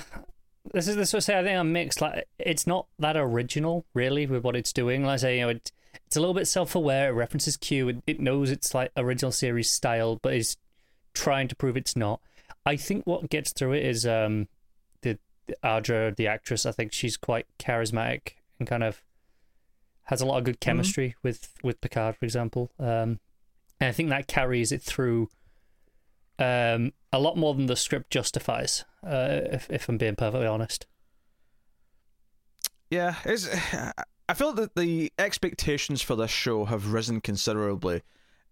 this 0.73 0.89
is 0.89 0.97
this 0.97 1.13
was 1.13 1.25
say 1.25 1.39
I 1.39 1.43
think 1.43 1.59
I'm 1.59 1.73
mixed. 1.73 2.01
Like 2.01 2.27
it's 2.39 2.67
not 2.67 2.87
that 2.99 3.17
original 3.17 3.85
really 3.95 4.27
with 4.27 4.45
what 4.45 4.57
it's 4.57 4.73
doing. 4.73 5.05
Like 5.05 5.15
I 5.15 5.17
say, 5.17 5.39
you 5.39 5.43
know, 5.43 5.51
it, 5.51 5.73
it's 6.07 6.17
a 6.17 6.21
little 6.21 6.35
bit 6.35 6.49
self-aware. 6.49 7.11
It 7.11 7.13
references 7.13 7.57
Q. 7.57 7.89
It, 7.89 8.03
it 8.07 8.21
knows 8.21 8.51
it's 8.51 8.75
like 8.75 8.91
original 8.97 9.33
series 9.33 9.71
style, 9.71 10.19
but 10.23 10.35
is 10.35 10.57
trying 11.15 11.49
to 11.49 11.57
prove 11.57 11.77
it's 11.77 11.97
not. 11.97 12.21
I 12.65 12.77
think 12.77 13.07
what 13.07 13.31
gets 13.31 13.53
through 13.53 13.75
it 13.75 13.85
is 13.85 14.07
um 14.07 14.49
the, 15.03 15.19
the 15.47 15.57
Ardra, 15.65 16.15
the 16.15 16.27
actress. 16.27 16.67
I 16.67 16.73
think 16.73 16.93
she's 16.93 17.17
quite 17.17 17.47
charismatic 17.59 18.35
and 18.59 18.69
kind 18.69 18.85
of 18.85 19.03
has 20.05 20.21
a 20.21 20.27
lot 20.27 20.39
of 20.39 20.45
good 20.45 20.61
chemistry 20.61 21.15
with 21.23 21.53
with 21.63 21.81
Picard, 21.81 22.17
for 22.17 22.25
example. 22.25 22.71
Um, 22.79 23.21
and 23.81 23.89
I 23.89 23.93
think 23.93 24.11
that 24.11 24.27
carries 24.27 24.73
it 24.73 24.83
through 24.83 25.29
um, 26.39 26.93
a 27.13 27.19
lot 27.21 27.37
more 27.37 27.55
than 27.55 27.67
the 27.67 27.77
script 27.77 28.11
justifies. 28.11 28.85
Uh, 29.05 29.41
if 29.53 29.71
if 29.71 29.89
I'm 29.89 29.99
being 29.99 30.17
perfectly 30.17 30.47
honest. 30.47 30.87
yeah, 32.91 33.15
it's. 33.25 33.49
I 34.29 34.35
feel 34.35 34.53
that 34.53 34.77
the 34.77 35.13
expectations 35.19 36.03
for 36.03 36.15
this 36.15 36.31
show 36.31 36.65
have 36.67 36.93
risen 36.93 37.21
considerably, 37.21 38.03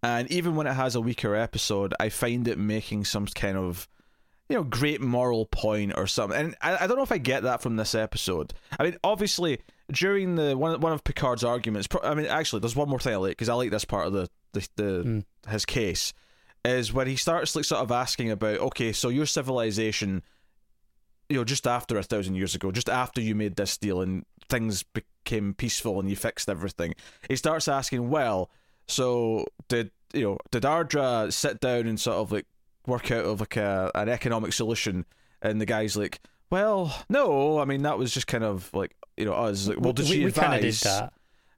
and 0.03 0.29
even 0.29 0.57
when 0.57 0.67
it 0.67 0.73
has 0.75 0.97
a 0.97 1.01
weaker 1.01 1.37
episode, 1.37 1.95
I 2.01 2.09
find 2.09 2.49
it 2.49 2.59
making 2.59 3.05
some 3.05 3.27
kind 3.27 3.57
of, 3.57 3.89
you 4.49 4.57
know, 4.57 4.65
great 4.65 5.01
moral 5.01 5.47
point 5.47 5.93
or 5.97 6.09
something. 6.09 6.37
And 6.37 6.57
I, 6.61 6.85
I 6.85 6.87
don't 6.89 6.97
know 6.97 7.05
if 7.05 7.13
I 7.13 7.19
get 7.19 7.45
that 7.45 7.63
from 7.63 7.77
this 7.77 7.95
episode. 7.95 8.55
I 8.77 8.83
mean, 8.83 8.97
obviously, 9.05 9.61
during 9.93 10.35
the 10.37 10.57
one 10.57 10.81
one 10.81 10.93
of 10.93 11.05
Picard's 11.05 11.45
arguments, 11.45 11.89
I 12.03 12.15
mean, 12.15 12.27
actually, 12.27 12.61
there's 12.61 12.77
one 12.77 12.89
more 12.89 12.99
thing 12.99 13.15
I 13.15 13.17
like 13.17 13.31
because 13.33 13.49
I 13.49 13.55
like 13.55 13.71
this 13.71 13.85
part 13.85 14.07
of 14.07 14.13
the 14.13 14.29
the, 14.53 14.69
the 14.77 14.83
Mm. 15.05 15.25
his 15.49 15.65
case 15.65 16.13
is 16.65 16.93
when 16.93 17.07
he 17.07 17.17
starts 17.17 17.55
like 17.55 17.65
sort 17.65 17.83
of 17.83 17.91
asking 17.93 18.31
about 18.31 18.59
okay, 18.59 18.93
so 18.93 19.09
your 19.09 19.27
civilization 19.27 20.23
you 21.29 21.37
know, 21.37 21.45
just 21.45 21.67
after 21.67 21.99
a 21.99 22.03
thousand 22.03 22.37
years 22.37 22.55
ago, 22.55 22.73
just 22.73 22.89
after 22.89 23.21
you 23.21 23.35
made 23.35 23.57
this 23.57 23.77
deal 23.77 24.01
and 24.01 24.25
things 24.49 24.83
became 24.83 25.53
peaceful 25.53 26.01
and 26.01 26.09
you 26.09 26.17
fixed 26.17 26.49
everything, 26.49 26.95
he 27.29 27.37
starts 27.37 27.69
asking, 27.69 28.09
well, 28.09 28.51
so 28.87 29.47
did 29.69 29.91
you 30.15 30.23
know, 30.23 30.39
did 30.51 30.63
Ardra 30.63 31.31
sit 31.31 31.61
down 31.61 31.87
and 31.87 32.01
sort 32.01 32.17
of 32.17 32.33
like 32.33 32.47
work 32.87 33.11
out 33.11 33.27
of 33.27 33.41
like 33.41 33.57
a 33.57 33.91
an 33.95 34.09
economic 34.09 34.55
solution? 34.55 35.05
And 35.43 35.61
the 35.61 35.67
guy's 35.67 35.97
like, 35.99 36.21
well, 36.51 37.05
no, 37.09 37.59
I 37.59 37.65
mean 37.65 37.83
that 37.83 37.99
was 37.99 38.13
just 38.13 38.27
kind 38.27 38.45
of 38.45 38.73
like 38.73 38.95
you 39.17 39.25
know 39.25 39.35
us. 39.35 39.69
Like, 39.69 39.81
well, 39.81 39.93
did 39.93 40.07
we, 40.07 40.13
she 40.13 40.19
we 40.25 40.31
did 40.31 40.39
advise? 40.39 40.81
that. 40.81 41.13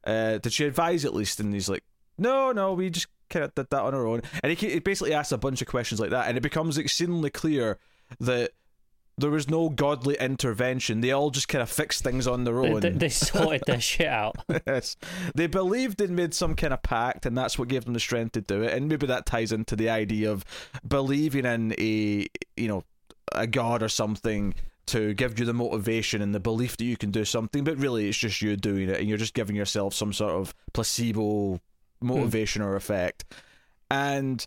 Uh, 0.04 0.38
did 0.38 0.52
she 0.52 0.64
advise 0.64 1.04
at 1.04 1.14
least? 1.14 1.40
And 1.40 1.52
he's 1.52 1.68
like, 1.68 1.84
no, 2.18 2.52
no, 2.52 2.72
we 2.72 2.90
just 2.90 3.08
kind 3.28 3.44
of 3.44 3.54
did 3.54 3.68
that 3.70 3.82
on 3.82 3.94
our 3.94 4.06
own. 4.06 4.22
And 4.42 4.52
he, 4.52 4.70
he 4.70 4.78
basically 4.78 5.14
asks 5.14 5.32
a 5.32 5.38
bunch 5.38 5.60
of 5.62 5.68
questions 5.68 6.00
like 6.00 6.10
that, 6.10 6.28
and 6.28 6.36
it 6.36 6.42
becomes 6.42 6.78
exceedingly 6.78 7.30
clear 7.30 7.78
that 8.18 8.52
there 9.16 9.30
was 9.30 9.48
no 9.48 9.68
godly 9.68 10.16
intervention. 10.18 11.00
They 11.00 11.12
all 11.12 11.30
just 11.30 11.48
kind 11.48 11.62
of 11.62 11.68
fixed 11.68 12.02
things 12.02 12.26
on 12.26 12.44
their 12.44 12.60
own. 12.60 12.80
they, 12.80 12.90
they 12.90 13.08
sorted 13.10 13.62
their 13.66 13.80
shit 13.80 14.06
out. 14.06 14.36
yes. 14.66 14.96
They 15.34 15.46
believed 15.46 15.98
they'd 15.98 16.10
made 16.10 16.34
some 16.34 16.54
kind 16.54 16.72
of 16.72 16.82
pact, 16.82 17.26
and 17.26 17.36
that's 17.36 17.58
what 17.58 17.68
gave 17.68 17.84
them 17.84 17.94
the 17.94 18.00
strength 18.00 18.32
to 18.32 18.40
do 18.40 18.62
it. 18.62 18.72
And 18.72 18.88
maybe 18.88 19.06
that 19.06 19.26
ties 19.26 19.52
into 19.52 19.76
the 19.76 19.90
idea 19.90 20.30
of 20.30 20.44
believing 20.86 21.44
in 21.44 21.74
a, 21.78 22.26
you 22.56 22.68
know, 22.68 22.84
a 23.32 23.46
god 23.46 23.82
or 23.82 23.88
something 23.88 24.54
to 24.90 25.14
give 25.14 25.38
you 25.38 25.44
the 25.44 25.52
motivation 25.54 26.22
and 26.22 26.34
the 26.34 26.40
belief 26.40 26.76
that 26.76 26.84
you 26.84 26.96
can 26.96 27.10
do 27.10 27.24
something, 27.24 27.64
but 27.64 27.76
really 27.78 28.08
it's 28.08 28.18
just 28.18 28.40
you 28.42 28.56
doing 28.56 28.88
it 28.88 28.98
and 29.00 29.08
you're 29.08 29.18
just 29.18 29.34
giving 29.34 29.56
yourself 29.56 29.94
some 29.94 30.12
sort 30.12 30.32
of 30.32 30.54
placebo 30.72 31.60
motivation 32.00 32.62
or 32.62 32.76
effect. 32.76 33.24
And 33.90 34.46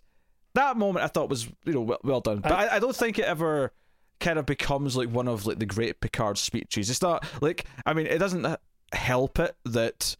that 0.54 0.76
moment 0.76 1.04
I 1.04 1.08
thought 1.08 1.28
was 1.28 1.46
you 1.64 1.72
know 1.72 1.80
well, 1.82 2.00
well 2.04 2.20
done, 2.20 2.38
but 2.40 2.52
I, 2.52 2.76
I 2.76 2.78
don't 2.78 2.96
think 2.96 3.18
it 3.18 3.24
ever 3.24 3.72
kind 4.20 4.38
of 4.38 4.46
becomes 4.46 4.96
like 4.96 5.08
one 5.10 5.28
of 5.28 5.46
like 5.46 5.58
the 5.58 5.66
great 5.66 6.00
Picard 6.00 6.38
speeches. 6.38 6.88
It's 6.90 7.02
not 7.02 7.26
like 7.42 7.64
I 7.84 7.92
mean 7.94 8.06
it 8.06 8.18
doesn't 8.18 8.46
help 8.92 9.38
it 9.38 9.56
that 9.64 10.16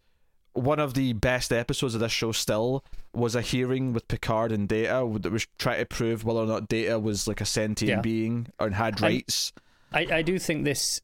one 0.53 0.79
of 0.79 0.93
the 0.93 1.13
best 1.13 1.51
episodes 1.51 1.95
of 1.95 2.01
this 2.01 2.11
show 2.11 2.31
still 2.31 2.83
was 3.13 3.35
a 3.35 3.41
hearing 3.41 3.91
with 3.93 4.07
Picard 4.07 4.51
and 4.51 4.67
Data 4.67 5.05
that 5.21 5.31
was 5.31 5.47
trying 5.59 5.79
to 5.79 5.85
prove 5.85 6.23
whether 6.23 6.39
or 6.39 6.45
not 6.45 6.67
Data 6.69 6.97
was 6.99 7.27
like 7.27 7.41
a 7.41 7.45
sentient 7.45 7.89
Yeah. 7.89 8.01
being 8.01 8.47
and 8.59 8.73
had 8.75 9.01
rights. 9.01 9.51
I, 9.93 10.07
I 10.11 10.21
do 10.21 10.39
think 10.39 10.63
this 10.63 11.01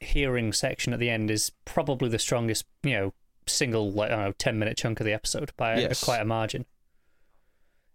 hearing 0.00 0.52
section 0.52 0.92
at 0.92 0.98
the 0.98 1.10
end 1.10 1.30
is 1.30 1.52
probably 1.64 2.08
the 2.08 2.18
strongest, 2.18 2.64
you 2.82 2.92
know, 2.92 3.14
single 3.46 3.90
like 3.92 4.10
I 4.10 4.16
don't 4.16 4.24
know, 4.24 4.32
ten 4.38 4.58
minute 4.58 4.76
chunk 4.76 5.00
of 5.00 5.06
the 5.06 5.12
episode 5.12 5.52
by 5.56 5.72
a- 5.72 5.88
quite 6.04 6.20
a 6.20 6.24
margin. 6.24 6.64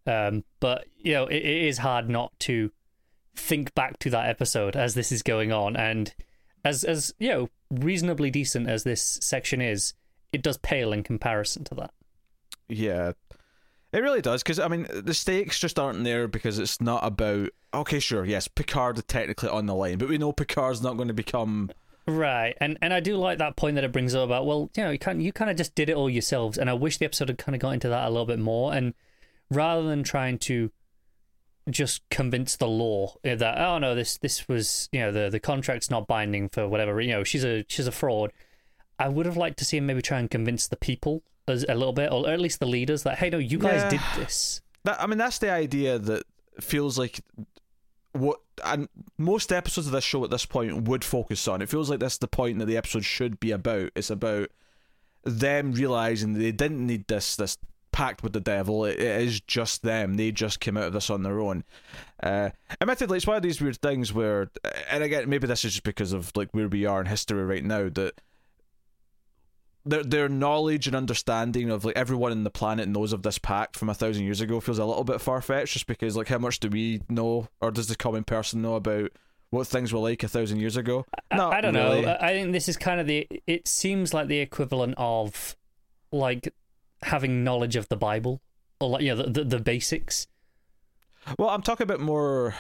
Um, 0.06 0.44
but 0.60 0.86
you 0.98 1.14
know, 1.14 1.26
it, 1.28 1.38
it 1.38 1.64
is 1.64 1.80
hard 1.80 2.10
not 2.10 2.38
to 2.42 2.72
think 3.36 3.76
back 3.76 4.00
to 4.00 4.10
that 4.10 4.30
episode 4.30 4.76
as 4.76 4.96
this 4.96 5.12
is 5.12 5.22
going 5.22 5.52
on, 5.52 5.76
and 5.76 6.14
as 6.64 6.84
as 6.84 7.14
you 7.20 7.30
know, 7.30 7.50
reasonably 7.70 8.32
decent 8.32 8.70
as 8.70 8.84
this 8.84 9.20
section 9.22 9.62
is, 9.62 9.94
it 10.32 10.42
does 10.42 10.58
pale 10.58 10.94
in 10.94 11.04
comparison 11.04 11.64
to 11.66 11.76
that. 11.76 11.92
Yeah. 12.70 13.14
It 13.98 14.02
really 14.02 14.22
does 14.22 14.44
because 14.44 14.60
I 14.60 14.68
mean 14.68 14.86
the 14.94 15.16
stakes 15.16 15.58
just 15.58 15.80
aren't 15.80 16.04
there 16.04 16.28
because 16.28 16.60
it's 16.60 16.80
not 16.80 17.04
about 17.04 17.50
okay 17.74 17.98
sure 17.98 18.24
yes 18.26 18.48
Picard 18.48 19.08
technically 19.08 19.50
on 19.50 19.66
the 19.66 19.74
line 19.74 19.98
but 19.98 20.08
we 20.08 20.20
know 20.20 20.32
Picard's 20.32 20.84
not 20.84 20.98
going 20.98 21.08
to 21.08 21.16
become 21.16 21.72
Right, 22.08 22.56
and 22.62 22.78
and 22.82 22.94
I 22.94 23.02
do 23.02 23.18
like 23.18 23.40
that 23.40 23.58
point 23.58 23.76
that 23.76 23.84
it 23.84 23.92
brings 23.92 24.16
up 24.16 24.24
about 24.24 24.46
well, 24.46 24.70
you 24.78 24.84
know, 24.84 24.92
you 24.92 25.00
kind 25.00 25.22
you 25.22 25.34
kind 25.34 25.52
of 25.52 25.58
just 25.58 25.76
did 25.76 25.90
it 25.90 25.96
all 25.98 26.10
yourselves, 26.10 26.58
and 26.58 26.70
I 26.70 26.74
wish 26.74 27.00
the 27.00 27.06
episode 27.06 27.28
had 27.28 27.38
kind 27.38 27.54
of 27.54 27.60
got 27.60 27.72
into 27.72 27.90
that 27.90 28.08
a 28.08 28.10
little 28.10 28.26
bit 28.26 28.40
more, 28.40 28.74
and 28.74 28.94
rather 29.50 29.84
than 29.84 30.04
trying 30.04 30.38
to 30.40 30.72
just 31.70 32.08
convince 32.10 32.56
the 32.56 32.68
law 32.68 33.16
that 33.24 33.58
oh 33.60 33.78
no 33.78 33.94
this 33.94 34.18
this 34.20 34.48
was 34.48 34.88
you 34.94 35.02
know 35.02 35.12
the 35.12 35.30
the 35.30 35.40
contract's 35.42 35.90
not 35.90 36.08
binding 36.08 36.48
for 36.48 36.66
whatever 36.66 37.02
you 37.02 37.12
know 37.12 37.26
she's 37.26 37.44
a 37.44 37.66
she's 37.68 37.88
a 37.88 37.92
fraud. 37.92 38.32
I 38.98 39.10
would 39.10 39.26
have 39.26 39.36
liked 39.36 39.60
to 39.60 39.66
see 39.66 39.76
him 39.76 39.86
maybe 39.88 40.02
try 40.02 40.20
and 40.20 40.32
convince 40.32 40.66
the 40.68 40.78
people 40.78 41.24
as 41.48 41.66
a 41.68 41.76
little 41.76 41.94
bit, 41.94 42.12
or 42.12 42.30
at 42.30 42.40
least 42.40 42.60
the 42.60 42.66
leaders 42.66 43.04
that 43.04 43.18
hey 43.18 43.30
no 43.30 43.38
you 43.38 43.58
guys 43.58 43.82
Yeah. 43.84 43.90
did 43.90 44.02
this. 44.18 44.62
that 44.84 45.02
I 45.02 45.08
mean 45.08 45.18
that's 45.18 45.40
the 45.40 45.52
idea 45.52 45.98
that 46.00 46.24
feels 46.60 46.98
like 46.98 47.20
what 48.14 48.40
and 48.66 48.88
most 49.18 49.52
episodes 49.52 49.88
of 49.88 49.94
this 49.94 50.04
show 50.04 50.24
at 50.24 50.32
this 50.32 50.46
point 50.46 50.84
would 50.88 51.04
focus 51.04 51.48
on. 51.48 51.62
It 51.62 51.70
feels 51.70 51.90
like 51.90 52.00
that's 52.00 52.18
the 52.18 52.28
point 52.28 52.58
that 52.60 52.66
the 52.66 52.78
episode 52.78 53.06
should 53.06 53.40
be 53.40 53.52
about. 53.52 53.92
It's 53.96 54.10
about 54.10 54.50
them 55.24 55.74
realizing 55.74 56.34
they 56.34 56.52
didn't 56.52 56.86
need 56.86 57.08
this 57.08 57.36
this 57.36 57.58
pact 57.92 58.24
with 58.24 58.34
the 58.34 58.40
devil. 58.40 58.86
It, 58.86 59.00
it 59.00 59.22
is 59.22 59.42
just 59.42 59.84
them. 59.84 60.16
They 60.16 60.32
just 60.32 60.60
came 60.60 60.78
out 60.78 60.86
of 60.86 60.94
this 60.94 61.10
on 61.10 61.24
their 61.24 61.40
own. 61.40 61.64
Uh 62.24 62.50
admittedly 62.82 63.18
it's 63.18 63.28
one 63.28 63.38
of 63.38 63.44
these 63.44 63.62
weird 63.62 63.78
things 63.82 64.12
where 64.14 64.50
and 64.90 65.04
again 65.04 65.30
maybe 65.30 65.46
this 65.48 65.64
is 65.66 65.74
just 65.74 65.84
because 65.84 66.14
of 66.14 66.32
like 66.36 66.50
where 66.52 66.68
we 66.68 66.86
are 66.86 67.00
in 67.02 67.06
history 67.08 67.44
right 67.44 67.64
now 67.64 67.90
that 67.90 68.20
their 69.90 70.04
their 70.04 70.30
knowledge 70.30 70.88
and 70.88 70.96
understanding 70.96 71.70
of 71.70 71.86
like 71.86 71.98
everyone 71.98 72.32
in 72.32 72.44
the 72.44 72.50
planet 72.50 72.88
knows 72.88 73.14
of 73.14 73.24
this 73.24 73.38
pact 73.38 73.76
from 73.78 73.90
a 73.90 73.94
thousand 73.94 74.24
years 74.24 74.42
ago 74.42 74.60
feels 74.60 74.80
a 74.80 74.86
little 74.86 75.04
bit 75.04 75.22
far 75.22 75.42
fetched 75.42 75.74
just 75.74 75.88
because 75.88 76.16
like 76.16 76.28
how 76.28 76.38
much 76.38 76.60
do 76.60 76.70
we 76.70 77.02
know 77.10 77.48
or 77.62 77.72
does 77.72 77.88
the 77.88 77.96
common 77.96 78.24
person 78.24 78.62
know 78.62 78.76
about 78.76 79.12
what 79.50 79.66
things 79.68 79.94
were 79.94 80.00
like 80.00 80.24
a 80.24 80.28
thousand 80.28 80.60
years 80.60 80.76
ago? 80.76 81.06
I- 81.32 81.36
Not 81.38 81.54
I, 81.54 81.62
don't 81.62 81.74
really. 81.76 82.02
know. 82.02 82.12
I 82.12 82.28
I 82.30 82.34
think 82.34 82.52
this 82.52 82.68
is 82.68 82.76
kind 82.76 83.00
of 83.00 83.08
the. 83.08 83.28
It 83.48 83.66
seems 83.68 84.14
like 84.14 84.28
the 84.28 84.40
equivalent 84.40 84.96
of 84.98 85.56
like 86.12 86.54
having 87.04 87.44
knowledge 87.44 87.76
of 87.78 87.88
the 87.90 87.96
Bible 87.96 88.42
or 88.82 88.90
like 88.90 89.04
you 89.04 89.16
know 89.16 89.24
the 89.24 89.30
the, 89.30 89.44
the 89.46 89.60
basics. 89.60 90.28
Well, 91.40 91.50
I'm 91.50 91.62
talking 91.62 91.84
about 91.86 92.00
more. 92.02 92.56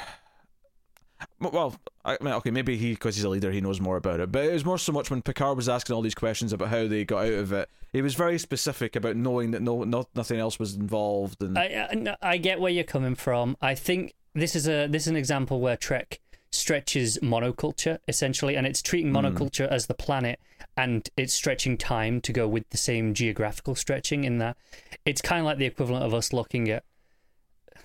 Well, 1.39 1.75
I 2.03 2.17
mean, 2.21 2.33
okay, 2.35 2.51
maybe 2.51 2.77
he, 2.77 2.93
because 2.93 3.15
he's 3.15 3.23
a 3.23 3.29
leader, 3.29 3.51
he 3.51 3.61
knows 3.61 3.81
more 3.81 3.97
about 3.97 4.19
it. 4.19 4.31
But 4.31 4.45
it 4.45 4.53
was 4.53 4.65
more 4.65 4.77
so 4.77 4.91
much 4.91 5.09
when 5.09 5.21
Picard 5.21 5.55
was 5.55 5.69
asking 5.69 5.95
all 5.95 6.01
these 6.01 6.15
questions 6.15 6.53
about 6.53 6.69
how 6.69 6.87
they 6.87 7.05
got 7.05 7.25
out 7.25 7.33
of 7.33 7.51
it. 7.53 7.69
He 7.93 8.01
was 8.01 8.15
very 8.15 8.37
specific 8.37 8.95
about 8.95 9.15
knowing 9.15 9.51
that 9.51 9.61
no, 9.61 9.83
no 9.83 10.05
nothing 10.15 10.39
else 10.39 10.59
was 10.59 10.75
involved. 10.75 11.41
And 11.41 11.57
I, 11.57 11.87
I 11.91 12.15
I 12.33 12.37
get 12.37 12.59
where 12.59 12.71
you're 12.71 12.83
coming 12.83 13.15
from. 13.15 13.57
I 13.61 13.75
think 13.75 14.13
this 14.33 14.55
is 14.55 14.67
a 14.67 14.87
this 14.87 15.03
is 15.03 15.07
an 15.07 15.15
example 15.15 15.59
where 15.59 15.77
Trek 15.77 16.19
stretches 16.51 17.17
monoculture 17.21 17.99
essentially, 18.07 18.55
and 18.55 18.65
it's 18.67 18.81
treating 18.81 19.11
hmm. 19.11 19.17
monoculture 19.17 19.67
as 19.67 19.87
the 19.87 19.93
planet, 19.93 20.39
and 20.75 21.09
it's 21.17 21.33
stretching 21.33 21.77
time 21.77 22.21
to 22.21 22.33
go 22.33 22.47
with 22.47 22.69
the 22.69 22.77
same 22.77 23.13
geographical 23.13 23.75
stretching. 23.75 24.23
In 24.23 24.37
that, 24.39 24.57
it's 25.05 25.21
kind 25.21 25.39
of 25.39 25.45
like 25.45 25.57
the 25.57 25.65
equivalent 25.65 26.05
of 26.05 26.13
us 26.13 26.33
looking 26.33 26.69
at. 26.69 26.83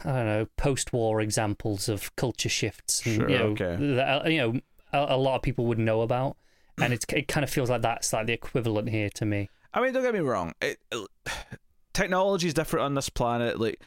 I 0.04 0.12
don't 0.12 0.26
know 0.26 0.46
post-war 0.56 1.20
examples 1.20 1.88
of 1.88 2.14
culture 2.16 2.48
shifts, 2.48 3.04
and, 3.06 3.16
Sure, 3.16 3.30
you 3.30 3.38
know, 3.38 3.44
okay. 3.46 3.76
that, 3.96 4.26
uh, 4.26 4.28
you 4.28 4.38
know, 4.38 4.60
a, 4.92 5.14
a 5.14 5.16
lot 5.16 5.36
of 5.36 5.42
people 5.42 5.66
would 5.66 5.78
know 5.78 6.02
about, 6.02 6.36
and 6.80 6.92
it's 6.92 7.04
it 7.10 7.28
kind 7.28 7.44
of 7.44 7.50
feels 7.50 7.70
like 7.70 7.82
that's 7.82 8.12
like 8.12 8.26
the 8.26 8.32
equivalent 8.32 8.88
here 8.88 9.10
to 9.10 9.24
me. 9.24 9.48
I 9.74 9.80
mean, 9.80 9.92
don't 9.92 10.02
get 10.02 10.14
me 10.14 10.20
wrong. 10.20 10.52
It, 10.60 10.78
technology 11.92 12.48
is 12.48 12.54
different 12.54 12.84
on 12.84 12.94
this 12.94 13.08
planet. 13.08 13.60
Like 13.60 13.80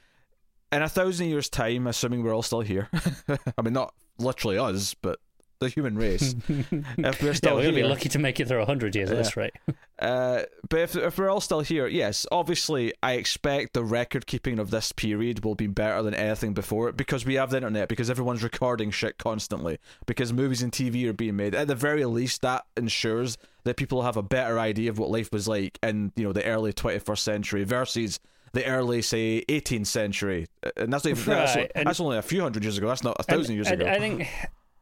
in 0.72 0.82
a 0.82 0.90
thousand 0.90 1.28
years' 1.28 1.50
time, 1.50 1.88
assuming 1.88 2.24
we're 2.24 2.36
all 2.36 2.42
still 2.42 2.62
here. 2.62 2.90
I 3.58 3.62
mean, 3.62 3.74
not 3.74 3.94
literally 4.18 4.58
us, 4.58 4.94
but 4.94 5.20
the 5.60 5.70
human 5.70 5.98
race. 5.98 6.36
if 6.50 7.22
we're 7.22 7.28
Yeah, 7.28 7.34
still 7.34 7.56
we're 7.56 7.64
gonna 7.64 7.76
be 7.76 7.84
lucky 7.84 8.10
to 8.10 8.20
make 8.20 8.40
it 8.40 8.48
through 8.48 8.64
hundred 8.66 8.96
years 8.96 9.10
at 9.12 9.18
this 9.18 9.38
rate. 9.38 9.54
Uh, 9.98 10.44
but 10.70 10.80
if 10.82 10.96
if 10.96 11.18
we're 11.18 11.30
all 11.30 11.40
still 11.42 11.62
here, 11.62 11.88
yes, 11.88 12.26
obviously, 12.32 12.94
I 13.02 13.14
expect 13.14 13.74
the 13.74 13.84
record 13.84 14.28
keeping 14.28 14.60
of 14.60 14.70
this 14.72 14.92
period 14.92 15.44
will 15.46 15.56
be 15.56 15.68
better 15.68 16.02
than 16.04 16.14
anything 16.14 16.54
before 16.54 16.90
it 16.90 16.98
because 16.98 17.26
we 17.26 17.36
have 17.36 17.50
the 17.52 17.58
internet, 17.58 17.88
because 17.88 18.10
everyone's 18.10 18.44
recording 18.44 18.92
shit 18.92 19.18
constantly, 19.18 19.78
because 20.06 20.34
movies 20.34 20.62
and 20.62 20.72
TV 20.72 21.06
are 21.08 21.14
being 21.14 21.36
made. 21.38 21.56
At 21.56 21.68
the 21.68 21.76
very 21.76 22.04
least, 22.06 22.42
that 22.42 22.66
ensures 22.76 23.38
that 23.64 23.78
people 23.78 24.02
have 24.04 24.18
a 24.18 24.24
better 24.24 24.60
idea 24.60 24.90
of 24.90 25.00
what 25.00 25.10
life 25.10 25.32
was 25.32 25.48
like 25.48 25.80
in 25.82 26.12
you 26.16 26.24
know 26.26 26.34
the 26.34 26.44
early 26.46 26.74
twenty 26.74 27.00
first 27.00 27.24
century 27.24 27.64
versus 27.64 28.20
the 28.54 28.66
early 28.66 29.02
say 29.02 29.44
18th 29.50 29.88
century 29.88 30.48
and 30.78 30.94
that's 30.94 31.06
even 31.06 31.22
that's, 31.26 31.56
Right, 31.58 31.70
and- 31.76 31.88
that's 31.88 32.00
only 32.00 32.16
a 32.18 32.22
few 32.22 32.42
hundred 32.42 32.64
years 32.64 32.78
ago 32.78 32.88
that's 32.88 33.04
not 33.04 33.18
a 33.20 33.24
thousand 33.24 33.48
And- 33.48 33.56
years 33.56 33.68
and 33.68 33.82
ago 33.82 33.92
I 33.92 34.00
think 34.00 34.30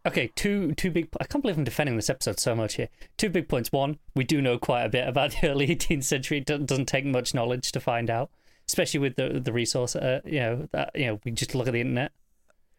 okay, 0.05 0.31
two 0.35 0.73
two 0.73 0.91
big. 0.91 1.09
I 1.19 1.25
can't 1.25 1.41
believe 1.41 1.57
I'm 1.57 1.63
defending 1.63 1.95
this 1.95 2.09
episode 2.09 2.39
so 2.39 2.55
much 2.55 2.75
here. 2.75 2.89
Two 3.17 3.29
big 3.29 3.47
points. 3.47 3.71
One, 3.71 3.99
we 4.15 4.23
do 4.23 4.41
know 4.41 4.57
quite 4.57 4.83
a 4.83 4.89
bit 4.89 5.07
about 5.07 5.31
the 5.31 5.49
early 5.51 5.67
18th 5.67 6.03
century. 6.03 6.39
It 6.39 6.45
doesn't 6.45 6.85
take 6.87 7.05
much 7.05 7.33
knowledge 7.33 7.71
to 7.73 7.79
find 7.79 8.09
out, 8.09 8.29
especially 8.67 8.99
with 8.99 9.15
the 9.15 9.39
the 9.43 9.53
resource. 9.53 9.95
Uh, 9.95 10.21
you 10.25 10.39
know, 10.39 10.67
that, 10.71 10.91
you 10.95 11.05
know, 11.07 11.19
we 11.23 11.31
just 11.31 11.55
look 11.55 11.67
at 11.67 11.73
the 11.73 11.81
internet. 11.81 12.11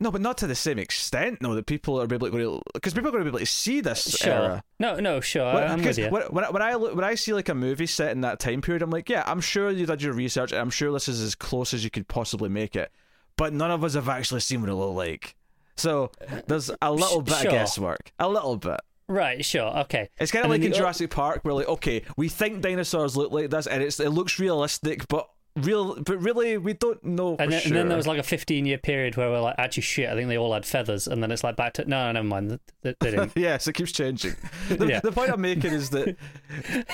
no 0.00 0.10
but 0.10 0.20
not 0.20 0.36
to 0.38 0.46
the 0.48 0.54
same 0.56 0.78
extent 0.78 1.40
no 1.40 1.54
that 1.54 1.66
people 1.66 2.00
are 2.00 2.04
able 2.12 2.28
to 2.28 2.60
because 2.74 2.92
people 2.92 3.08
are 3.08 3.12
going 3.12 3.24
to 3.24 3.30
be 3.30 3.34
able 3.36 3.38
to 3.38 3.46
see 3.46 3.80
this 3.80 4.02
Sure. 4.18 4.32
era 4.32 4.64
No, 4.80 4.96
no, 4.98 5.20
sure. 5.20 5.54
When- 5.54 5.70
I'm 5.70 5.82
with 5.82 5.96
you. 5.98 6.08
when, 6.10 6.22
when, 6.24 6.44
I- 6.44 6.50
when 6.50 6.62
I 6.62 6.74
look, 6.74 6.94
when 6.96 7.04
I 7.04 7.14
see 7.14 7.32
like 7.32 7.48
a 7.48 7.54
movie 7.54 7.86
set 7.86 8.10
in 8.12 8.20
that 8.22 8.38
time 8.40 8.60
period, 8.60 8.82
I'm 8.82 8.90
like, 8.90 9.08
yeah, 9.08 9.22
I'm 9.26 9.40
sure 9.40 9.70
you 9.70 9.86
did 9.86 10.02
your 10.02 10.12
research, 10.12 10.50
and 10.52 10.60
I'm 10.60 10.70
sure 10.70 10.92
this 10.92 11.08
is 11.08 11.20
as 11.22 11.34
close 11.36 11.72
as 11.72 11.84
you 11.84 11.90
could 11.90 12.08
possibly 12.08 12.48
make 12.48 12.74
it. 12.76 12.90
But 13.36 13.52
none 13.52 13.70
of 13.70 13.82
us 13.84 13.94
have 13.94 14.08
actually 14.08 14.40
seen 14.40 14.60
what 14.60 14.68
it 14.70 14.74
looked 14.74 14.96
like, 14.96 15.36
so 15.76 16.10
there's 16.46 16.70
a 16.82 16.92
little 16.92 17.22
bit 17.22 17.34
sure. 17.36 17.46
of 17.48 17.52
guesswork, 17.52 18.12
a 18.18 18.28
little 18.28 18.56
bit. 18.56 18.80
Right. 19.06 19.44
Sure. 19.44 19.76
Okay. 19.80 20.08
It's 20.18 20.32
kind 20.32 20.46
of 20.46 20.50
And 20.50 20.60
like 20.62 20.64
in 20.66 20.70
the 20.72 20.76
Jurassic 20.78 21.10
Park, 21.10 21.40
where 21.42 21.52
like, 21.54 21.68
okay, 21.68 22.02
we 22.16 22.28
think 22.28 22.62
dinosaurs 22.62 23.16
look 23.16 23.32
like 23.32 23.50
this, 23.50 23.66
and 23.66 23.82
it's 23.82 24.00
it 24.00 24.08
looks 24.10 24.38
realistic, 24.38 25.06
but 25.08 25.28
real, 25.56 26.00
but 26.02 26.18
really, 26.22 26.56
we 26.56 26.72
don't 26.72 27.04
know 27.04 27.36
for 27.36 27.42
And 27.42 27.52
then, 27.52 27.60
sure. 27.60 27.68
and 27.68 27.76
then 27.76 27.88
there 27.88 27.96
was 27.98 28.06
like 28.06 28.18
a 28.18 28.22
15 28.22 28.64
year 28.64 28.78
period 28.78 29.16
where 29.16 29.28
we're 29.30 29.40
like, 29.42 29.56
actually, 29.58 29.82
shit, 29.82 30.08
I 30.08 30.14
think 30.14 30.28
they 30.28 30.38
all 30.38 30.54
had 30.54 30.64
feathers. 30.64 31.06
And 31.06 31.22
then 31.22 31.30
it's 31.30 31.44
like 31.44 31.54
back 31.54 31.74
to, 31.74 31.84
no, 31.84 32.06
no, 32.06 32.12
never 32.12 32.26
mind. 32.26 32.58
They, 32.82 32.94
they 33.00 33.10
didn't. 33.10 33.32
yes, 33.36 33.68
it 33.68 33.74
keeps 33.74 33.92
changing. 33.92 34.36
The, 34.68 34.86
Yeah. 34.86 35.00
the 35.00 35.12
point 35.12 35.30
I'm 35.30 35.40
making 35.42 35.72
is 35.74 35.90
that 35.90 36.16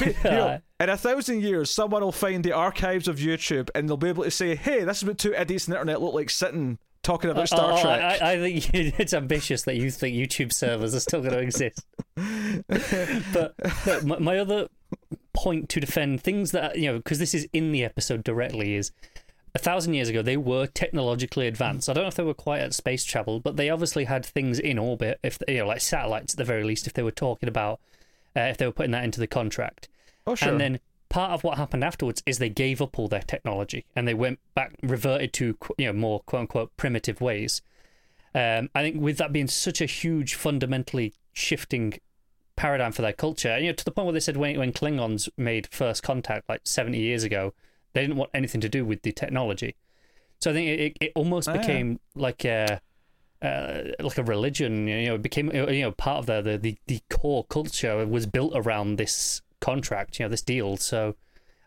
you 0.01 0.15
know, 0.25 0.61
in 0.81 0.89
a 0.89 0.97
thousand 0.97 1.43
years, 1.43 1.71
someone 1.71 2.03
will 2.03 2.11
find 2.13 2.43
the 2.45 2.53
archives 2.53 3.07
of 3.09 3.19
YouTube 3.19 3.71
and 3.75 3.89
they'll 3.89 3.97
be 3.97 4.09
able 4.09 4.25
to 4.25 4.31
say, 4.33 4.57
"Hey, 4.57 4.83
this 4.85 4.99
is 4.99 5.05
what 5.05 5.17
two 5.19 5.33
idiots 5.33 5.69
on 5.69 5.73
the 5.73 5.77
internet 5.79 6.03
look 6.03 6.13
like 6.15 6.29
sitting 6.29 6.79
talking 7.02 7.30
about 7.30 7.49
Star 7.49 7.73
Oh, 7.73 7.83
Trek." 7.83 8.23
I, 8.23 8.33
I 8.33 8.38
think 8.38 8.71
it's 8.75 9.14
ambitious 9.14 9.62
that 9.62 9.76
you 9.76 9.90
think 9.90 10.16
YouTube 10.16 10.52
servers 10.52 10.95
are 10.95 11.00
still 11.00 11.21
going 11.21 11.33
to 11.35 11.40
exist. 11.40 11.85
but 13.33 13.54
but 13.85 14.04
my, 14.04 14.19
my 14.19 14.38
other 14.38 14.69
point 15.33 15.69
to 15.71 15.80
defend 15.80 16.21
things 16.23 16.50
that 16.50 16.76
you 16.76 16.90
know 16.90 16.99
because 16.99 17.19
this 17.19 17.35
is 17.35 17.49
in 17.52 17.73
the 17.73 17.85
episode 17.85 18.25
directly 18.25 18.75
is 18.75 18.90
a 19.54 19.59
thousand 19.59 19.95
years 19.95 20.09
ago 20.09 20.23
they 20.23 20.37
were 20.37 20.66
technologically 20.66 21.47
advanced. 21.47 21.88
I 21.88 21.92
don't 21.92 22.04
know 22.04 22.09
if 22.09 22.14
they 22.14 22.23
were 22.23 22.35
quite 22.35 22.61
at 22.61 22.75
space 22.75 23.04
travel, 23.04 23.40
but 23.40 23.57
they 23.57 23.71
obviously 23.71 24.04
had 24.04 24.25
things 24.25 24.59
in 24.59 24.78
orbit. 24.78 25.19
If 25.23 25.38
you 25.49 25.59
know, 25.59 25.66
like 25.66 25.80
satellites 25.80 26.35
at 26.35 26.38
the 26.38 26.45
very 26.45 26.64
least, 26.64 26.87
if 26.87 26.92
they 26.92 27.02
were 27.02 27.11
talking 27.11 27.49
about 27.49 27.80
uh, 28.37 28.42
if 28.42 28.59
they 28.59 28.66
were 28.66 28.73
putting 28.73 28.92
that 28.92 29.04
into 29.04 29.21
the 29.21 29.26
contract. 29.26 29.88
oh, 30.26 30.35
sure. 30.35 30.50
And 30.50 30.61
then 30.61 30.80
part 31.11 31.33
of 31.33 31.45
what 31.45 31.59
happened 31.59 31.85
afterwards 31.85 32.23
is 32.25 32.38
they 32.38 32.49
gave 32.49 32.81
up 32.81 32.99
all 32.99 33.09
their 33.09 33.21
technology 33.21 33.85
and 33.95 34.09
they 34.09 34.14
went 34.14 34.38
back, 34.55 34.75
reverted 34.83 35.35
to 35.35 35.59
you 35.76 35.87
know 35.87 35.93
more 35.93 36.21
quote 36.21 36.40
unquote 36.40 36.75
primitive 36.79 37.21
ways. 37.21 37.61
Um, 38.35 38.71
I 38.75 38.83
think 38.83 39.02
with 39.02 39.19
that 39.19 39.33
being 39.33 39.49
such 39.49 39.83
a 39.83 39.87
huge, 39.87 40.35
fundamentally 40.35 41.12
shifting 41.33 41.99
paradigm 42.57 42.93
for 42.93 43.02
their 43.02 43.12
culture. 43.12 43.59
You 43.59 43.67
know, 43.67 43.73
to 43.73 43.85
the 43.85 43.90
point 43.90 44.07
where 44.07 44.12
they 44.14 44.21
said 44.21 44.38
when 44.38 44.59
when 44.59 44.73
Klingons 44.73 45.29
made 45.37 45.69
first 45.71 46.02
contact 46.02 46.49
like 46.49 46.62
seventy 46.64 47.00
years 47.00 47.25
ago, 47.25 47.52
they 47.93 48.00
didn't 48.00 48.17
want 48.17 48.31
anything 48.33 48.61
to 48.62 48.69
do 48.69 48.85
with 48.85 49.02
the 49.02 49.12
technology. 49.12 49.75
So 50.40 50.52
I 50.52 50.55
think 50.55 50.69
it, 50.69 50.97
it 51.00 51.12
almost 51.14 51.49
yeah. 51.49 51.59
became 51.59 52.00
like 52.14 52.45
a 52.45 52.81
uh, 53.43 53.83
like 53.99 54.17
a 54.17 54.23
religion. 54.23 54.87
You 54.87 55.09
know, 55.09 55.14
it 55.17 55.23
became 55.23 55.50
you 55.52 55.83
know 55.83 55.93
part 55.93 56.21
of 56.21 56.26
the, 56.26 56.40
the 56.40 56.57
the 56.57 56.79
the 56.87 57.00
core 57.11 57.45
culture 57.45 58.07
was 58.07 58.26
built 58.26 58.52
around 58.55 58.97
this 58.97 59.43
contract. 59.61 60.19
You 60.19 60.25
know, 60.25 60.31
this 60.31 60.43
deal. 60.43 60.76
So 60.76 61.17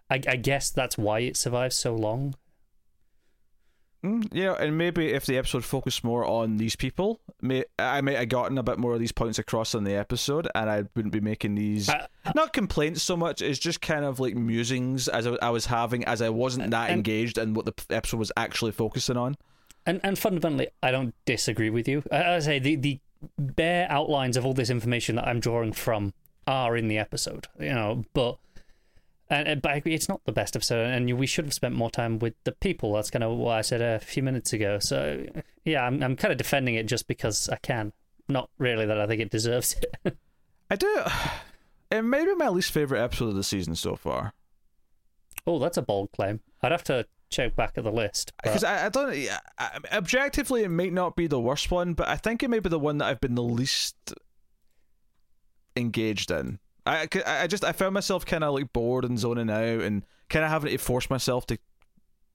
I, 0.09 0.15
I 0.27 0.35
guess 0.35 0.69
that's 0.69 0.97
why 0.97 1.19
it 1.19 1.37
survived 1.37 1.73
so 1.73 1.95
long. 1.95 2.35
Mm, 4.03 4.27
yeah, 4.33 4.53
and 4.59 4.77
maybe 4.77 5.13
if 5.13 5.25
the 5.25 5.37
episode 5.37 5.63
focused 5.63 6.03
more 6.03 6.25
on 6.25 6.57
these 6.57 6.75
people, 6.75 7.21
may 7.41 7.63
I 7.79 8.01
might 8.01 8.17
have 8.17 8.27
gotten 8.27 8.57
a 8.57 8.63
bit 8.63 8.77
more 8.77 8.93
of 8.93 8.99
these 8.99 9.13
points 9.13 9.39
across 9.39 9.73
in 9.73 9.85
the 9.85 9.95
episode, 9.95 10.45
and 10.53 10.69
I 10.69 10.83
wouldn't 10.93 11.13
be 11.13 11.21
making 11.21 11.55
these 11.55 11.87
I- 11.87 12.07
not 12.35 12.51
complaints 12.51 13.01
so 13.01 13.15
much. 13.15 13.41
It's 13.41 13.59
just 13.59 13.79
kind 13.79 14.03
of 14.03 14.19
like 14.19 14.35
musings 14.35 15.07
as 15.07 15.25
I, 15.25 15.37
I 15.41 15.49
was 15.51 15.67
having 15.67 16.03
as 16.03 16.21
I 16.21 16.27
wasn't 16.29 16.71
that 16.71 16.89
And- 16.89 16.97
engaged 16.97 17.37
in 17.37 17.53
what 17.53 17.65
the 17.65 17.73
episode 17.95 18.17
was 18.17 18.31
actually 18.35 18.73
focusing 18.73 19.15
on. 19.15 19.37
And 19.85 20.01
and 20.03 20.19
fundamentally, 20.19 20.67
I 20.81 20.91
don't 20.91 21.15
disagree 21.25 21.69
with 21.69 21.87
you. 21.87 22.03
I, 22.11 22.35
I 22.35 22.39
say 22.39 22.59
the 22.59 22.75
the 22.75 22.99
bare 23.39 23.87
outlines 23.89 24.35
of 24.35 24.45
all 24.45 24.53
this 24.53 24.69
information 24.69 25.15
that 25.15 25.29
I'm 25.29 25.39
drawing 25.39 25.71
from 25.71 26.13
are 26.47 26.75
in 26.77 26.87
the 26.87 26.97
episode. 26.97 27.47
You 27.59 27.73
know, 27.73 28.05
but 28.13 28.37
and 29.29 29.61
but 29.61 29.71
I 29.71 29.75
agree, 29.77 29.93
it's 29.95 30.09
not 30.09 30.21
the 30.25 30.31
best 30.31 30.55
episode, 30.55 30.85
and 30.89 31.17
we 31.17 31.25
should 31.27 31.45
have 31.45 31.53
spent 31.53 31.73
more 31.75 31.89
time 31.89 32.19
with 32.19 32.33
the 32.43 32.51
people. 32.51 32.93
That's 32.93 33.09
kind 33.09 33.23
of 33.23 33.37
what 33.37 33.57
I 33.57 33.61
said 33.61 33.81
a 33.81 33.99
few 33.99 34.21
minutes 34.23 34.53
ago. 34.53 34.79
So 34.79 35.25
yeah, 35.65 35.85
I'm 35.85 36.01
I'm 36.03 36.15
kind 36.15 36.31
of 36.31 36.37
defending 36.37 36.75
it 36.75 36.85
just 36.87 37.07
because 37.07 37.49
I 37.49 37.55
can, 37.57 37.93
not 38.27 38.49
really 38.57 38.85
that 38.85 38.99
I 38.99 39.07
think 39.07 39.21
it 39.21 39.29
deserves 39.31 39.75
it. 40.03 40.17
I 40.69 40.75
do. 40.75 41.03
It 41.91 42.01
may 42.01 42.25
be 42.25 42.33
my 42.33 42.49
least 42.49 42.71
favorite 42.71 43.03
episode 43.03 43.27
of 43.29 43.35
the 43.35 43.43
season 43.43 43.75
so 43.75 43.95
far. 43.95 44.33
oh, 45.45 45.59
that's 45.59 45.77
a 45.77 45.81
bold 45.83 46.11
claim. 46.11 46.39
I'd 46.63 46.71
have 46.71 46.83
to 46.85 47.05
check 47.29 47.55
back 47.55 47.73
at 47.77 47.83
the 47.83 47.91
list. 47.91 48.33
but- 48.37 48.49
Because 48.49 48.63
I, 48.63 48.87
I 48.87 48.89
don't. 48.89 49.15
yeah, 49.15 49.37
I, 49.59 49.77
objectively, 49.91 50.63
it 50.63 50.69
might 50.69 50.91
not 50.91 51.15
be 51.15 51.27
the 51.27 51.39
worst 51.39 51.69
one, 51.69 51.93
but 51.93 52.07
I 52.07 52.15
think 52.15 52.41
it 52.41 52.49
may 52.49 52.57
be 52.57 52.69
the 52.69 52.79
one 52.79 52.97
that 52.97 53.05
I've 53.05 53.21
been 53.21 53.35
the 53.35 53.43
least 53.43 53.95
engaged 55.75 56.31
in. 56.31 56.59
I, 56.85 57.07
I 57.25 57.47
just 57.47 57.63
I 57.63 57.71
found 57.71 57.93
myself 57.93 58.25
kind 58.25 58.43
of 58.43 58.53
like 58.53 58.73
bored 58.73 59.05
and 59.05 59.17
zoning 59.17 59.49
out, 59.49 59.81
and 59.81 60.03
kind 60.29 60.43
of 60.43 60.51
having 60.51 60.71
to 60.71 60.77
force 60.77 61.09
myself 61.09 61.45
to 61.47 61.57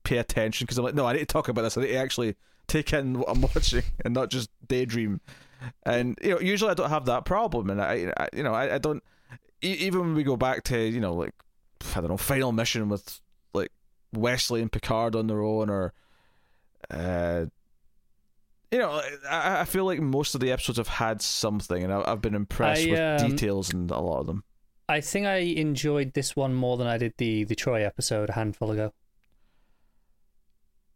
pay 0.05 0.19
attention 0.19 0.65
because 0.65 0.79
I'm 0.79 0.85
like, 0.85 0.95
no, 0.95 1.07
I 1.07 1.13
need 1.13 1.21
to 1.21 1.27
talk 1.27 1.49
about 1.49 1.63
this. 1.63 1.77
I 1.77 1.83
need 1.83 1.89
to 1.89 1.97
actually 1.97 2.37
take 2.67 2.93
in 2.93 3.19
what 3.19 3.29
I'm 3.29 3.41
watching 3.55 3.83
and 4.05 4.15
not 4.15 4.31
just 4.31 4.51
daydream. 4.67 5.21
And 5.85 6.19
you 6.23 6.31
know, 6.31 6.41
usually 6.41 6.71
I 6.71 6.75
don't 6.75 6.91
have 6.91 7.07
that 7.07 7.25
problem, 7.25 7.69
and 7.69 7.83
I, 7.83 8.13
I 8.17 8.29
you 8.33 8.43
know, 8.43 8.55
I, 8.55 8.77
I 8.77 8.79
don't. 8.79 9.03
Even 9.61 10.01
when 10.01 10.15
we 10.15 10.23
go 10.23 10.37
back 10.37 10.63
to 10.65 10.79
you 10.79 11.01
know 11.01 11.15
like 11.15 11.35
I 11.95 12.01
don't 12.01 12.09
know, 12.09 12.17
final 12.17 12.53
mission 12.53 12.89
with 12.89 13.21
like 13.53 13.73
Wesley 14.13 14.63
and 14.63 14.71
Picard 14.71 15.17
on 15.17 15.27
their 15.27 15.43
own, 15.43 15.69
or 15.69 15.93
uh, 16.91 17.47
you 18.71 18.79
know, 18.79 19.01
I, 19.29 19.61
I 19.61 19.65
feel 19.65 19.85
like 19.85 20.01
most 20.01 20.35
of 20.35 20.41
the 20.41 20.53
episodes 20.53 20.79
have 20.79 20.89
had 20.89 21.23
something, 21.23 21.83
and 21.83 21.93
I, 21.93 22.03
I've 22.07 22.21
been 22.21 22.35
impressed 22.35 22.87
I, 22.87 22.91
with 22.91 23.23
um, 23.23 23.31
details 23.31 23.73
in 23.73 23.89
a 23.91 24.01
lot 24.01 24.21
of 24.21 24.27
them. 24.27 24.45
I 24.89 25.01
think 25.01 25.27
I 25.27 25.37
enjoyed 25.37 26.15
this 26.15 26.35
one 26.35 26.55
more 26.55 26.77
than 26.77 26.87
I 26.87 26.97
did 26.97 27.15
the 27.19 27.45
the 27.45 27.55
Troi 27.55 27.85
episode 27.85 28.31
a 28.31 28.33
handful 28.33 28.71
ago. 28.71 28.93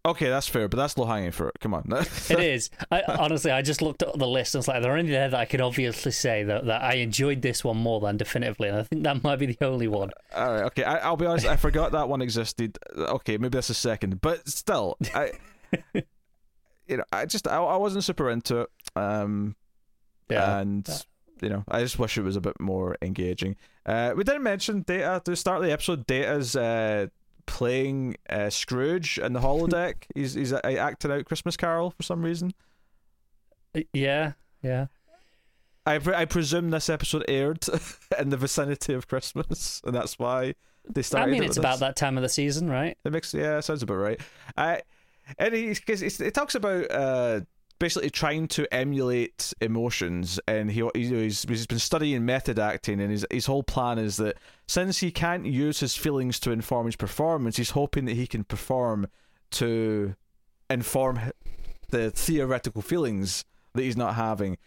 Okay, 0.04 0.28
that's 0.28 0.48
fair, 0.48 0.68
but 0.68 0.78
that's 0.78 0.98
low 0.98 1.04
hanging 1.04 1.30
fruit. 1.30 1.52
Come 1.60 1.74
on, 1.74 1.84
It 2.28 2.40
is. 2.40 2.70
I 2.90 3.02
honestly, 3.02 3.52
I 3.52 3.62
just 3.62 3.82
looked 3.82 4.02
at 4.02 4.18
the 4.18 4.26
list 4.26 4.54
and 4.54 4.60
it's 4.60 4.66
like, 4.66 4.82
there 4.82 4.92
are 4.94 4.96
any 4.96 5.10
there 5.10 5.28
that 5.28 5.38
I 5.38 5.44
can 5.44 5.60
obviously 5.60 6.10
say 6.10 6.42
that, 6.42 6.66
that 6.66 6.82
I 6.82 6.94
enjoyed 6.94 7.40
this 7.40 7.62
one 7.62 7.76
more 7.76 8.00
than 8.00 8.16
definitively, 8.16 8.68
and 8.68 8.78
I 8.78 8.82
think 8.82 9.04
that 9.04 9.22
might 9.22 9.36
be 9.36 9.46
the 9.46 9.64
only 9.64 9.86
one. 9.86 10.10
All 10.34 10.52
right, 10.52 10.64
okay. 10.64 10.82
I, 10.82 10.96
I'll 10.98 11.16
be 11.16 11.26
honest. 11.26 11.46
I 11.46 11.54
forgot 11.54 11.92
that 11.92 12.08
one 12.08 12.20
existed. 12.20 12.78
Okay, 12.96 13.38
maybe 13.38 13.56
that's 13.56 13.70
a 13.70 13.74
second, 13.74 14.20
but 14.20 14.48
still, 14.48 14.96
I, 15.14 15.32
you 16.92 16.98
know, 16.98 17.04
I 17.12 17.26
just 17.26 17.48
I, 17.48 17.56
I 17.56 17.76
wasn't 17.76 18.04
super 18.04 18.30
into 18.30 18.60
it. 18.60 18.68
Um, 18.94 19.56
Yeah. 20.28 20.58
and 20.58 20.88
you 21.40 21.48
know, 21.48 21.64
I 21.68 21.80
just 21.80 21.98
wish 21.98 22.16
it 22.18 22.22
was 22.22 22.36
a 22.36 22.40
bit 22.40 22.60
more 22.60 22.96
engaging. 23.02 23.56
Uh, 23.84 24.12
we 24.16 24.22
didn't 24.24 24.44
mention 24.44 24.82
Data 24.82 25.04
at 25.14 25.24
the 25.24 25.34
start 25.34 25.58
of 25.58 25.64
the 25.64 25.72
episode. 25.72 26.06
Data's 26.06 26.54
uh 26.54 27.06
playing 27.46 28.16
uh, 28.30 28.48
Scrooge 28.50 29.18
in 29.18 29.32
the 29.32 29.40
holodeck. 29.40 30.04
he's 30.14 30.34
he's 30.34 30.52
uh, 30.52 30.60
acting 30.64 31.10
out 31.10 31.24
Christmas 31.24 31.56
Carol 31.56 31.90
for 31.90 32.02
some 32.04 32.22
reason. 32.22 32.52
yeah, 33.92 34.32
yeah. 34.62 34.86
I 35.84 35.98
pre- 35.98 36.14
I 36.14 36.26
presume 36.26 36.70
this 36.70 36.88
episode 36.88 37.24
aired 37.26 37.64
in 38.18 38.28
the 38.28 38.36
vicinity 38.36 38.94
of 38.94 39.08
Christmas, 39.08 39.80
and 39.84 39.94
that's 39.94 40.18
why 40.18 40.54
they 40.88 41.02
started. 41.02 41.30
I 41.30 41.32
mean, 41.32 41.42
it 41.42 41.46
it's 41.46 41.56
with 41.56 41.64
about 41.64 41.72
this. 41.74 41.80
that 41.80 41.96
time 41.96 42.16
of 42.16 42.22
the 42.22 42.28
season, 42.28 42.70
right? 42.70 42.96
It 43.04 43.12
makes 43.12 43.34
yeah, 43.34 43.58
sounds 43.60 43.82
about 43.82 43.94
right. 43.96 44.20
I 44.56 44.82
and 45.38 45.54
he 45.54 45.68
because 45.68 46.02
it 46.02 46.34
talks 46.34 46.54
about 46.54 46.90
uh 46.90 47.40
basically 47.82 48.10
trying 48.10 48.46
to 48.46 48.72
emulate 48.72 49.52
emotions, 49.60 50.38
and 50.46 50.70
he 50.70 50.88
he's 50.94 51.42
he's 51.42 51.66
been 51.66 51.80
studying 51.80 52.24
method 52.24 52.56
acting, 52.56 53.00
and 53.00 53.10
his 53.10 53.26
his 53.28 53.46
whole 53.46 53.64
plan 53.64 53.98
is 53.98 54.18
that 54.18 54.36
since 54.68 54.98
he 54.98 55.10
can't 55.10 55.44
use 55.46 55.80
his 55.80 55.96
feelings 55.96 56.38
to 56.38 56.52
inform 56.52 56.86
his 56.86 56.94
performance, 56.94 57.56
he's 57.56 57.70
hoping 57.70 58.04
that 58.04 58.14
he 58.14 58.28
can 58.28 58.44
perform 58.44 59.08
to 59.50 60.14
inform 60.70 61.18
the 61.90 62.12
theoretical 62.12 62.82
feelings 62.82 63.44
that 63.74 63.82
he's 63.82 63.96
not 63.96 64.14
having. 64.14 64.58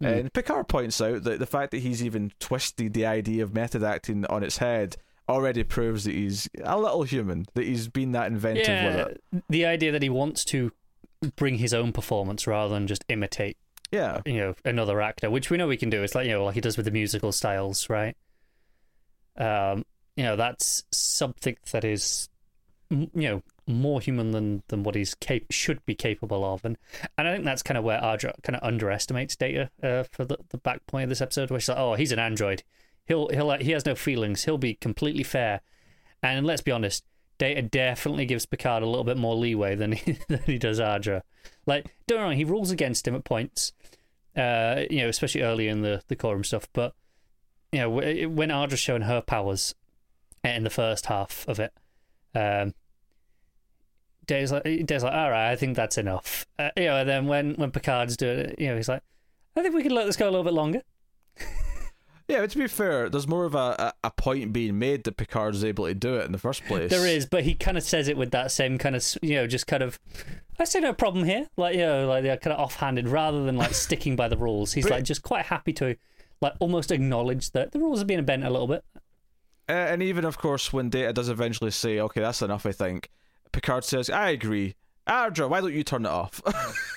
Hmm. 0.00 0.06
And 0.06 0.32
Picard 0.32 0.66
points 0.66 1.00
out 1.00 1.22
that 1.22 1.38
the 1.38 1.46
fact 1.46 1.70
that 1.70 1.78
he's 1.78 2.02
even 2.02 2.32
twisted 2.40 2.92
the 2.92 3.06
idea 3.06 3.44
of 3.44 3.54
method 3.54 3.84
acting 3.84 4.26
on 4.26 4.42
its 4.42 4.58
head 4.58 4.96
already 5.28 5.62
proves 5.64 6.04
that 6.04 6.14
he's 6.14 6.48
a 6.62 6.78
little 6.78 7.02
human, 7.04 7.46
that 7.54 7.64
he's 7.64 7.88
been 7.88 8.12
that 8.12 8.26
inventive 8.26 8.66
with 8.84 8.96
Yeah, 8.96 9.04
it. 9.06 9.44
the 9.48 9.66
idea 9.66 9.92
that 9.92 10.02
he 10.02 10.08
wants 10.10 10.44
to 10.46 10.72
bring 11.36 11.56
his 11.58 11.72
own 11.72 11.92
performance 11.92 12.46
rather 12.46 12.72
than 12.74 12.86
just 12.86 13.04
imitate, 13.08 13.56
Yeah. 13.90 14.20
you 14.26 14.34
know, 14.36 14.54
another 14.64 15.00
actor, 15.00 15.30
which 15.30 15.48
we 15.50 15.56
know 15.56 15.66
we 15.66 15.76
can 15.78 15.88
do. 15.90 16.02
It's 16.02 16.14
like 16.14 16.26
you 16.26 16.32
know, 16.32 16.44
like 16.44 16.54
he 16.54 16.60
does 16.60 16.76
with 16.76 16.84
the 16.86 16.92
musical 16.92 17.32
styles, 17.32 17.88
right? 17.88 18.16
Um, 19.36 19.84
you 20.16 20.22
know, 20.24 20.36
that's 20.36 20.84
something 20.92 21.56
that 21.72 21.84
is, 21.84 22.28
you 22.90 23.08
know, 23.14 23.42
more 23.66 24.00
human 24.00 24.30
than 24.32 24.62
than 24.68 24.82
what 24.82 24.94
he's 24.94 25.14
cap- 25.14 25.50
should 25.50 25.84
be 25.86 25.94
capable 25.94 26.44
of, 26.44 26.64
and 26.64 26.76
and 27.16 27.26
I 27.26 27.32
think 27.32 27.44
that's 27.44 27.62
kind 27.62 27.78
of 27.78 27.84
where 27.84 27.98
Ardra 28.00 28.34
kind 28.42 28.54
of 28.56 28.62
underestimates 28.62 29.34
Data 29.36 29.70
uh, 29.82 30.04
for 30.12 30.24
the 30.24 30.36
the 30.50 30.58
back 30.58 30.86
point 30.86 31.04
of 31.04 31.08
this 31.08 31.20
episode, 31.22 31.50
where 31.50 31.58
she's 31.58 31.70
like, 31.70 31.78
oh, 31.78 31.94
he's 31.94 32.12
an 32.12 32.18
android, 32.18 32.62
he'll 33.06 33.28
he'll 33.28 33.52
he 33.58 33.72
has 33.72 33.86
no 33.86 33.94
feelings, 33.94 34.44
he'll 34.44 34.58
be 34.58 34.74
completely 34.74 35.22
fair, 35.22 35.60
and 36.22 36.46
let's 36.46 36.62
be 36.62 36.72
honest. 36.72 37.04
Data 37.36 37.62
definitely 37.62 38.26
gives 38.26 38.46
Picard 38.46 38.84
a 38.84 38.86
little 38.86 39.02
bit 39.02 39.16
more 39.16 39.34
leeway 39.34 39.74
than 39.74 39.92
he, 39.92 40.18
than 40.28 40.40
he 40.44 40.56
does 40.56 40.78
Ardra. 40.78 41.22
Like, 41.66 41.86
don't 42.06 42.20
wrong, 42.20 42.36
he 42.36 42.44
rules 42.44 42.70
against 42.70 43.08
him 43.08 43.16
at 43.16 43.24
points, 43.24 43.72
uh, 44.36 44.82
you 44.88 44.98
know, 44.98 45.08
especially 45.08 45.42
early 45.42 45.66
in 45.66 45.82
the 45.82 46.02
the 46.06 46.28
and 46.28 46.46
stuff. 46.46 46.68
But 46.72 46.94
you 47.72 47.80
know, 47.80 47.90
when 47.90 48.50
Ardra's 48.50 48.78
showing 48.78 49.02
her 49.02 49.20
powers 49.20 49.74
in 50.44 50.62
the 50.62 50.70
first 50.70 51.06
half 51.06 51.44
of 51.48 51.58
it, 51.58 51.72
um, 52.34 52.72
Data's 54.26 54.52
like, 54.52 54.62
Data's 54.62 55.02
like, 55.02 55.12
all 55.12 55.30
right, 55.30 55.50
I 55.50 55.56
think 55.56 55.76
that's 55.76 55.98
enough. 55.98 56.46
Uh, 56.58 56.70
you 56.76 56.84
know, 56.84 56.98
and 56.98 57.08
then 57.08 57.26
when 57.26 57.54
when 57.54 57.70
Picard's 57.70 58.16
doing 58.16 58.38
it, 58.38 58.58
you 58.58 58.68
know, 58.68 58.76
he's 58.76 58.88
like, 58.88 59.02
I 59.56 59.62
think 59.62 59.74
we 59.74 59.82
could 59.82 59.92
let 59.92 60.06
this 60.06 60.16
go 60.16 60.28
a 60.28 60.30
little 60.30 60.44
bit 60.44 60.54
longer. 60.54 60.82
Yeah, 62.26 62.40
but 62.40 62.50
to 62.50 62.58
be 62.58 62.66
fair, 62.68 63.10
there's 63.10 63.28
more 63.28 63.44
of 63.44 63.54
a, 63.54 63.92
a, 64.02 64.10
point 64.10 64.52
being 64.54 64.78
made 64.78 65.04
that 65.04 65.18
Picard 65.18 65.54
is 65.54 65.62
able 65.62 65.84
to 65.86 65.94
do 65.94 66.16
it 66.16 66.24
in 66.24 66.32
the 66.32 66.38
first 66.38 66.64
place. 66.64 66.90
There 66.90 67.06
is, 67.06 67.26
but 67.26 67.44
he 67.44 67.54
kind 67.54 67.76
of 67.76 67.82
says 67.82 68.08
it 68.08 68.16
with 68.16 68.30
that 68.30 68.50
same 68.50 68.78
kind 68.78 68.96
of, 68.96 69.04
you 69.20 69.34
know, 69.34 69.46
just 69.46 69.66
kind 69.66 69.82
of, 69.82 69.98
I 70.58 70.64
see 70.64 70.80
no 70.80 70.94
problem 70.94 71.26
here. 71.26 71.48
Like, 71.58 71.74
you 71.74 71.82
know, 71.82 72.08
like 72.08 72.22
they're 72.22 72.38
kind 72.38 72.54
of 72.54 72.60
offhanded 72.60 73.08
rather 73.08 73.44
than 73.44 73.58
like 73.58 73.74
sticking 73.74 74.16
by 74.16 74.28
the 74.28 74.38
rules. 74.38 74.72
He's 74.72 74.84
But- 74.84 74.92
like 74.92 75.04
just 75.04 75.22
quite 75.22 75.44
happy 75.44 75.74
to, 75.74 75.96
like, 76.40 76.54
almost 76.60 76.90
acknowledge 76.90 77.50
that 77.50 77.72
the 77.72 77.78
rules 77.78 78.00
are 78.00 78.06
being 78.06 78.24
bent 78.24 78.42
a 78.44 78.50
little 78.50 78.68
bit. 78.68 78.84
Uh, 79.68 79.72
and 79.72 80.02
even, 80.02 80.24
of 80.24 80.38
course, 80.38 80.72
when 80.72 80.88
Data 80.88 81.12
does 81.12 81.28
eventually 81.28 81.70
say, 81.72 82.00
okay, 82.00 82.20
that's 82.22 82.40
enough, 82.40 82.64
I 82.64 82.72
think, 82.72 83.10
Picard 83.52 83.84
says, 83.84 84.08
I 84.08 84.30
agree. 84.30 84.76
Ardra, 85.06 85.48
why 85.48 85.60
don't 85.60 85.74
you 85.74 85.84
turn 85.84 86.06
it 86.06 86.10
off? 86.10 86.40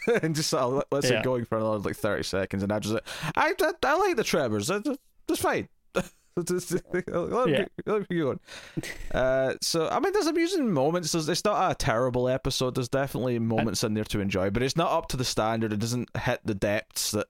and 0.24 0.34
just 0.34 0.50
sort 0.50 0.63
of 0.63 0.84
lets 0.92 1.10
Yeah. 1.10 1.20
it 1.20 1.24
going 1.26 1.44
for 1.44 1.58
another 1.58 1.80
like 1.80 1.98
30 1.98 2.24
seconds. 2.24 2.63
And 2.63 2.72
Ardra's 2.72 2.94
like, 2.94 3.08
I, 3.36 3.54
I, 3.62 3.72
I 3.84 3.98
like 3.98 4.16
the 4.16 4.24
Tremors. 4.24 4.68
That- 4.68 4.98
That's 5.28 5.42
fine. 5.42 5.68
Just- 6.46 6.72
let 6.94 7.08
me- 7.48 7.66
let 7.86 8.02
me 8.02 8.06
keep. 8.10 8.40
Uh, 9.12 9.54
so, 9.62 9.88
I 9.90 10.00
mean, 10.00 10.13
there's 10.13 10.28
amusing 10.28 10.72
moments. 10.72 11.12
There's, 11.12 11.28
it's 11.30 11.44
not 11.44 11.72
a 11.72 11.76
terrible 11.76 12.30
episode. 12.30 12.76
There's 12.76 12.90
definitely 12.90 13.40
moments 13.40 13.84
in 13.84 13.94
there 13.96 14.04
to 14.06 14.20
enjoy, 14.20 14.50
but 14.52 14.62
it's 14.63 14.76
not 14.78 14.92
up 14.92 15.08
to 15.10 15.18
the 15.18 15.26
standard. 15.26 15.74
It 15.74 15.80
doesn't 15.80 16.10
hit 16.18 16.42
the 16.46 16.54
depths 16.54 17.12
that, 17.12 17.28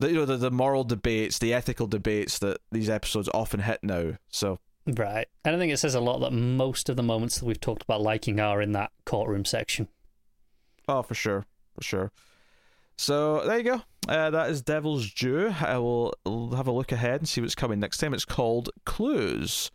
that 0.00 0.08
you 0.10 0.16
know, 0.16 0.24
the, 0.24 0.36
the 0.38 0.50
moral 0.50 0.84
debates, 0.84 1.38
the 1.38 1.52
ethical 1.52 1.86
debates 1.86 2.38
that 2.38 2.58
these 2.72 2.88
episodes 2.88 3.28
often 3.34 3.60
hit 3.60 3.80
now. 3.82 4.12
So, 4.30 4.58
Right. 4.86 5.26
And 5.44 5.54
I 5.54 5.58
think 5.58 5.72
it 5.72 5.78
says 5.78 5.96
a 5.96 6.00
lot 6.00 6.20
that 6.20 6.32
most 6.32 6.88
of 6.88 6.94
the 6.96 7.02
moments 7.02 7.38
that 7.40 7.44
we've 7.44 7.60
talked 7.60 7.82
about 7.82 8.02
liking 8.02 8.38
are 8.38 8.62
in 8.62 8.70
that 8.72 8.92
courtroom 9.04 9.44
section. 9.44 9.88
Oh, 10.88 11.02
for 11.02 11.14
sure, 11.14 11.44
for 11.74 11.82
sure. 11.82 12.12
So 12.98 13.44
there 13.46 13.58
you 13.58 13.64
go. 13.64 13.82
Uh, 14.08 14.30
that 14.30 14.50
is 14.50 14.62
Devil's 14.62 15.12
Due. 15.12 15.48
I 15.60 15.78
will 15.78 16.14
have 16.56 16.66
a 16.66 16.72
look 16.72 16.92
ahead 16.92 17.20
and 17.20 17.28
see 17.28 17.40
what's 17.40 17.54
coming 17.54 17.80
next 17.80 17.98
time. 17.98 18.14
It's 18.14 18.24
called 18.24 18.70
Clues. 18.84 19.70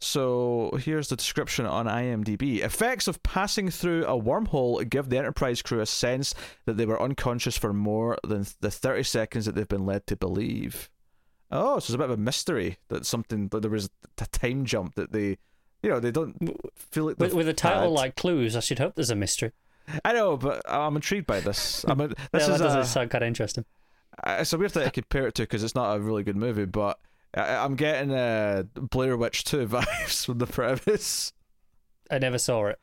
So 0.00 0.70
here's 0.82 1.08
the 1.08 1.16
description 1.16 1.64
on 1.66 1.86
IMDb. 1.86 2.60
Effects 2.60 3.08
of 3.08 3.22
passing 3.22 3.70
through 3.70 4.04
a 4.04 4.20
wormhole 4.20 4.86
give 4.88 5.08
the 5.08 5.16
Enterprise 5.16 5.62
crew 5.62 5.80
a 5.80 5.86
sense 5.86 6.34
that 6.66 6.76
they 6.76 6.84
were 6.84 7.00
unconscious 7.00 7.56
for 7.56 7.72
more 7.72 8.18
than 8.22 8.44
the 8.60 8.70
30 8.70 9.02
seconds 9.04 9.46
that 9.46 9.54
they've 9.54 9.66
been 9.66 9.86
led 9.86 10.06
to 10.08 10.16
believe. 10.16 10.90
Oh, 11.50 11.78
so 11.78 11.84
it's 11.86 11.94
a 11.94 11.98
bit 11.98 12.04
of 12.10 12.10
a 12.10 12.16
mystery 12.18 12.78
that 12.88 13.06
something 13.06 13.48
that 13.48 13.62
there 13.62 13.70
was 13.70 13.88
a 14.20 14.26
time 14.26 14.64
jump 14.64 14.94
that 14.96 15.12
they, 15.12 15.38
you 15.82 15.88
know, 15.88 16.00
they 16.00 16.10
don't 16.10 16.36
feel 16.76 17.04
like 17.06 17.18
With, 17.18 17.32
with 17.32 17.48
a 17.48 17.54
title 17.54 17.82
had. 17.82 17.90
like 17.90 18.16
Clues, 18.16 18.56
I 18.56 18.60
should 18.60 18.80
hope 18.80 18.96
there's 18.96 19.10
a 19.10 19.16
mystery. 19.16 19.52
I 20.04 20.12
know, 20.12 20.36
but 20.36 20.62
I'm 20.68 20.96
intrigued 20.96 21.26
by 21.26 21.40
this. 21.40 21.84
I'm 21.86 22.00
a, 22.00 22.08
this 22.08 22.18
yeah, 22.32 22.38
is 22.40 22.46
that 22.46 22.58
does 22.58 22.74
a, 22.74 22.84
sound 22.84 23.10
kind 23.10 23.22
of 23.24 23.28
interesting. 23.28 23.64
Uh, 24.22 24.38
it's 24.40 24.52
a 24.52 24.58
weird 24.58 24.72
thing 24.72 24.84
to 24.84 24.90
compare 25.02 25.26
it 25.26 25.34
to 25.36 25.42
because 25.42 25.62
it's 25.62 25.74
not 25.74 25.96
a 25.96 26.00
really 26.00 26.22
good 26.22 26.36
movie, 26.36 26.64
but 26.64 26.98
I, 27.34 27.56
I'm 27.56 27.74
getting 27.74 28.12
uh, 28.12 28.64
Blair 28.74 29.16
Witch 29.16 29.44
2 29.44 29.66
vibes 29.68 30.24
from 30.26 30.38
the 30.38 30.46
premise. 30.46 31.32
I 32.10 32.18
never 32.18 32.38
saw 32.38 32.66
it. 32.66 32.78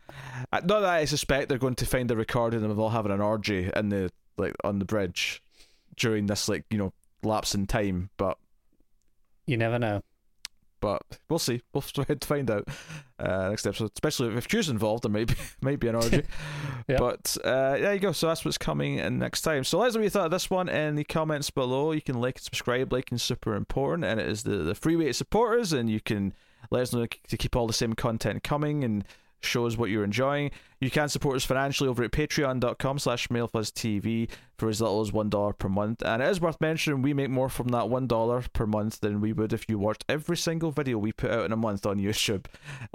Uh, 0.52 0.62
Not 0.66 0.82
that 0.82 0.90
I 0.90 1.06
suspect 1.06 1.50
they're 1.50 1.58
going 1.58 1.76
to 1.76 1.86
find 1.86 2.10
a 2.10 2.16
recording 2.16 2.64
of 2.64 2.80
all 2.80 2.90
having 2.90 3.12
an 3.12 3.22
orgy 3.22 3.70
in 3.76 3.90
the 3.90 4.12
like 4.38 4.56
on 4.64 4.80
the 4.80 4.86
bridge 4.86 5.44
during 5.96 6.26
this 6.26 6.50
like 6.50 6.66
you 6.72 6.78
know 6.78 6.92
lapse 7.24 7.54
in 7.54 7.68
time, 7.68 8.10
but 8.18 8.38
You 9.46 9.58
never 9.58 9.78
know. 9.78 10.02
But 10.82 11.02
we'll 11.30 11.40
see. 11.40 11.62
We'll 11.74 11.82
try 11.82 12.04
to 12.04 12.28
find 12.28 12.52
out 12.52 12.68
uh, 13.20 13.50
next 13.50 13.66
episode. 13.66 13.92
Especially 13.96 14.36
if 14.36 14.48
Q's 14.48 14.68
involved, 14.68 15.04
there 15.04 15.12
might 15.12 15.28
be 15.28 15.36
might 15.62 15.80
be 15.80 15.88
an 15.88 15.96
orgy. 15.96 16.24
Yeah. 16.88 16.98
But 16.98 17.38
uh, 17.44 17.78
there 17.78 17.94
you 17.94 18.00
go. 18.00 18.12
So 18.12 18.28
that's 18.28 18.44
what's 18.44 18.58
coming 18.58 18.98
in 18.98 19.20
next 19.20 19.44
time. 19.44 19.64
So 19.64 19.78
let 19.78 19.90
us 19.90 19.94
know 19.94 20.00
what 20.00 20.06
you 20.06 20.10
thought 20.10 20.26
of 20.26 20.32
this 20.32 20.50
one 20.50 20.68
in 20.68 20.96
the 20.96 21.04
comments 21.04 21.52
below. 21.52 21.92
You 21.92 22.02
can 22.02 22.20
like 22.20 22.38
and 22.38 22.44
subscribe. 22.44 22.92
Liking 22.92 23.18
is 23.18 23.24
super 23.24 23.56
important, 23.56 24.04
and 24.04 24.20
it 24.20 24.28
is 24.28 24.44
the 24.44 24.58
the 24.58 24.76
free 24.76 24.96
way 24.96 25.06
to 25.06 25.14
support 25.14 25.62
us. 25.62 25.72
And 25.72 25.90
you 25.90 26.02
can 26.02 26.34
let 26.72 26.82
us 26.82 26.92
know 26.92 27.06
to 27.06 27.38
keep 27.38 27.56
all 27.56 27.68
the 27.68 27.74
same 27.74 27.94
content 27.94 28.44
coming 28.44 28.84
and 28.84 29.06
show 29.46 29.66
us 29.66 29.78
what 29.78 29.90
you're 29.90 30.04
enjoying. 30.04 30.52
You 30.80 30.90
can 30.90 31.10
support 31.10 31.36
us 31.36 31.44
financially 31.44 31.90
over 31.90 32.04
at 32.04 32.12
patreon.com 32.12 33.00
slash 33.00 33.28
mailfuzztv 33.28 34.30
for 34.58 34.70
as 34.70 34.82
little 34.82 35.02
as 35.02 35.12
$1 35.12 35.58
per 35.58 35.70
month. 35.70 36.02
And 36.04 36.22
it 36.22 36.30
is 36.30 36.42
worth 36.42 36.60
mentioning 36.60 37.02
we 37.02 37.14
make 37.14 37.30
more 37.30 37.50
from 37.50 37.70
that 37.70 37.86
$1 37.86 38.54
per 38.54 38.66
month 38.66 39.00
than 39.00 39.22
we 39.22 39.34
would 39.34 39.54
if 39.54 39.70
you 39.70 39.78
watched 39.78 40.06
every 40.10 40.38
single 40.38 40.72
video 40.72 40.98
we 40.98 41.12
put 41.12 41.32
out 41.32 41.46
in 41.46 41.52
a 41.52 41.58
month 41.58 41.86
on 41.86 41.98
YouTube. 42.00 42.46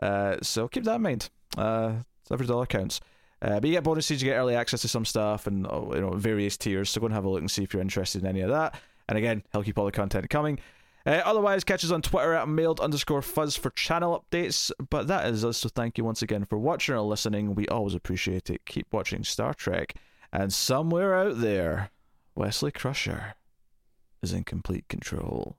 Uh, 0.01 0.37
so 0.43 0.69
keep 0.69 0.85
that 0.85 0.97
in 0.97 1.03
mind. 1.03 1.31
Uh, 1.57 1.95
every 2.31 2.47
dollar 2.47 2.67
counts. 2.67 3.01
Uh, 3.43 3.61
but 3.61 3.65
you 3.65 3.73
get 3.73 3.85
bonuses, 3.85 4.23
you 4.23 4.29
get 4.31 4.37
early 4.37 4.55
access 4.55 4.81
to 4.81 4.89
some 4.89 5.05
stuff 5.05 5.47
and 5.47 5.67
oh, 5.67 5.93
you 5.95 6.01
know 6.01 6.11
various 6.11 6.57
tiers. 6.57 6.91
So 6.91 7.01
go 7.01 7.07
and 7.07 7.15
have 7.15 7.25
a 7.25 7.29
look 7.29 7.41
and 7.41 7.51
see 7.51 7.63
if 7.63 7.73
you're 7.73 7.83
interested 7.83 8.23
in 8.23 8.29
any 8.29 8.41
of 8.41 8.51
that. 8.51 8.81
And 9.09 9.19
again, 9.19 9.43
help 9.53 9.65
keep 9.65 9.79
all 9.79 9.85
the 9.85 9.93
content 9.93 10.29
coming. 10.31 10.59
Uh, 11.07 11.23
otherwise, 11.25 11.63
catch 11.63 11.85
us 11.85 11.93
on 11.93 12.03
Twitter 12.03 12.35
at 12.35 12.49
mailed 12.49 12.81
underscore 12.81 13.23
fuzz 13.23 13.57
for 13.57 13.71
channel 13.71 14.25
updates. 14.25 14.73
But 14.91 15.07
that 15.07 15.27
is 15.27 15.45
us, 15.45 15.59
so 15.59 15.69
thank 15.69 15.97
you 15.97 16.05
once 16.05 16.21
again 16.21 16.45
for 16.45 16.59
watching 16.59 16.97
or 16.97 17.03
listening. 17.03 17.55
We 17.55 17.69
always 17.69 17.95
appreciate 17.95 18.51
it. 18.51 18.67
Keep 18.67 18.93
watching 18.93 19.23
Star 19.23 19.55
Trek. 19.55 19.95
And 20.33 20.53
somewhere 20.53 21.15
out 21.15 21.41
there, 21.41 21.91
Wesley 22.35 22.73
Crusher 22.73 23.35
is 24.21 24.33
in 24.33 24.43
complete 24.43 24.89
control. 24.89 25.57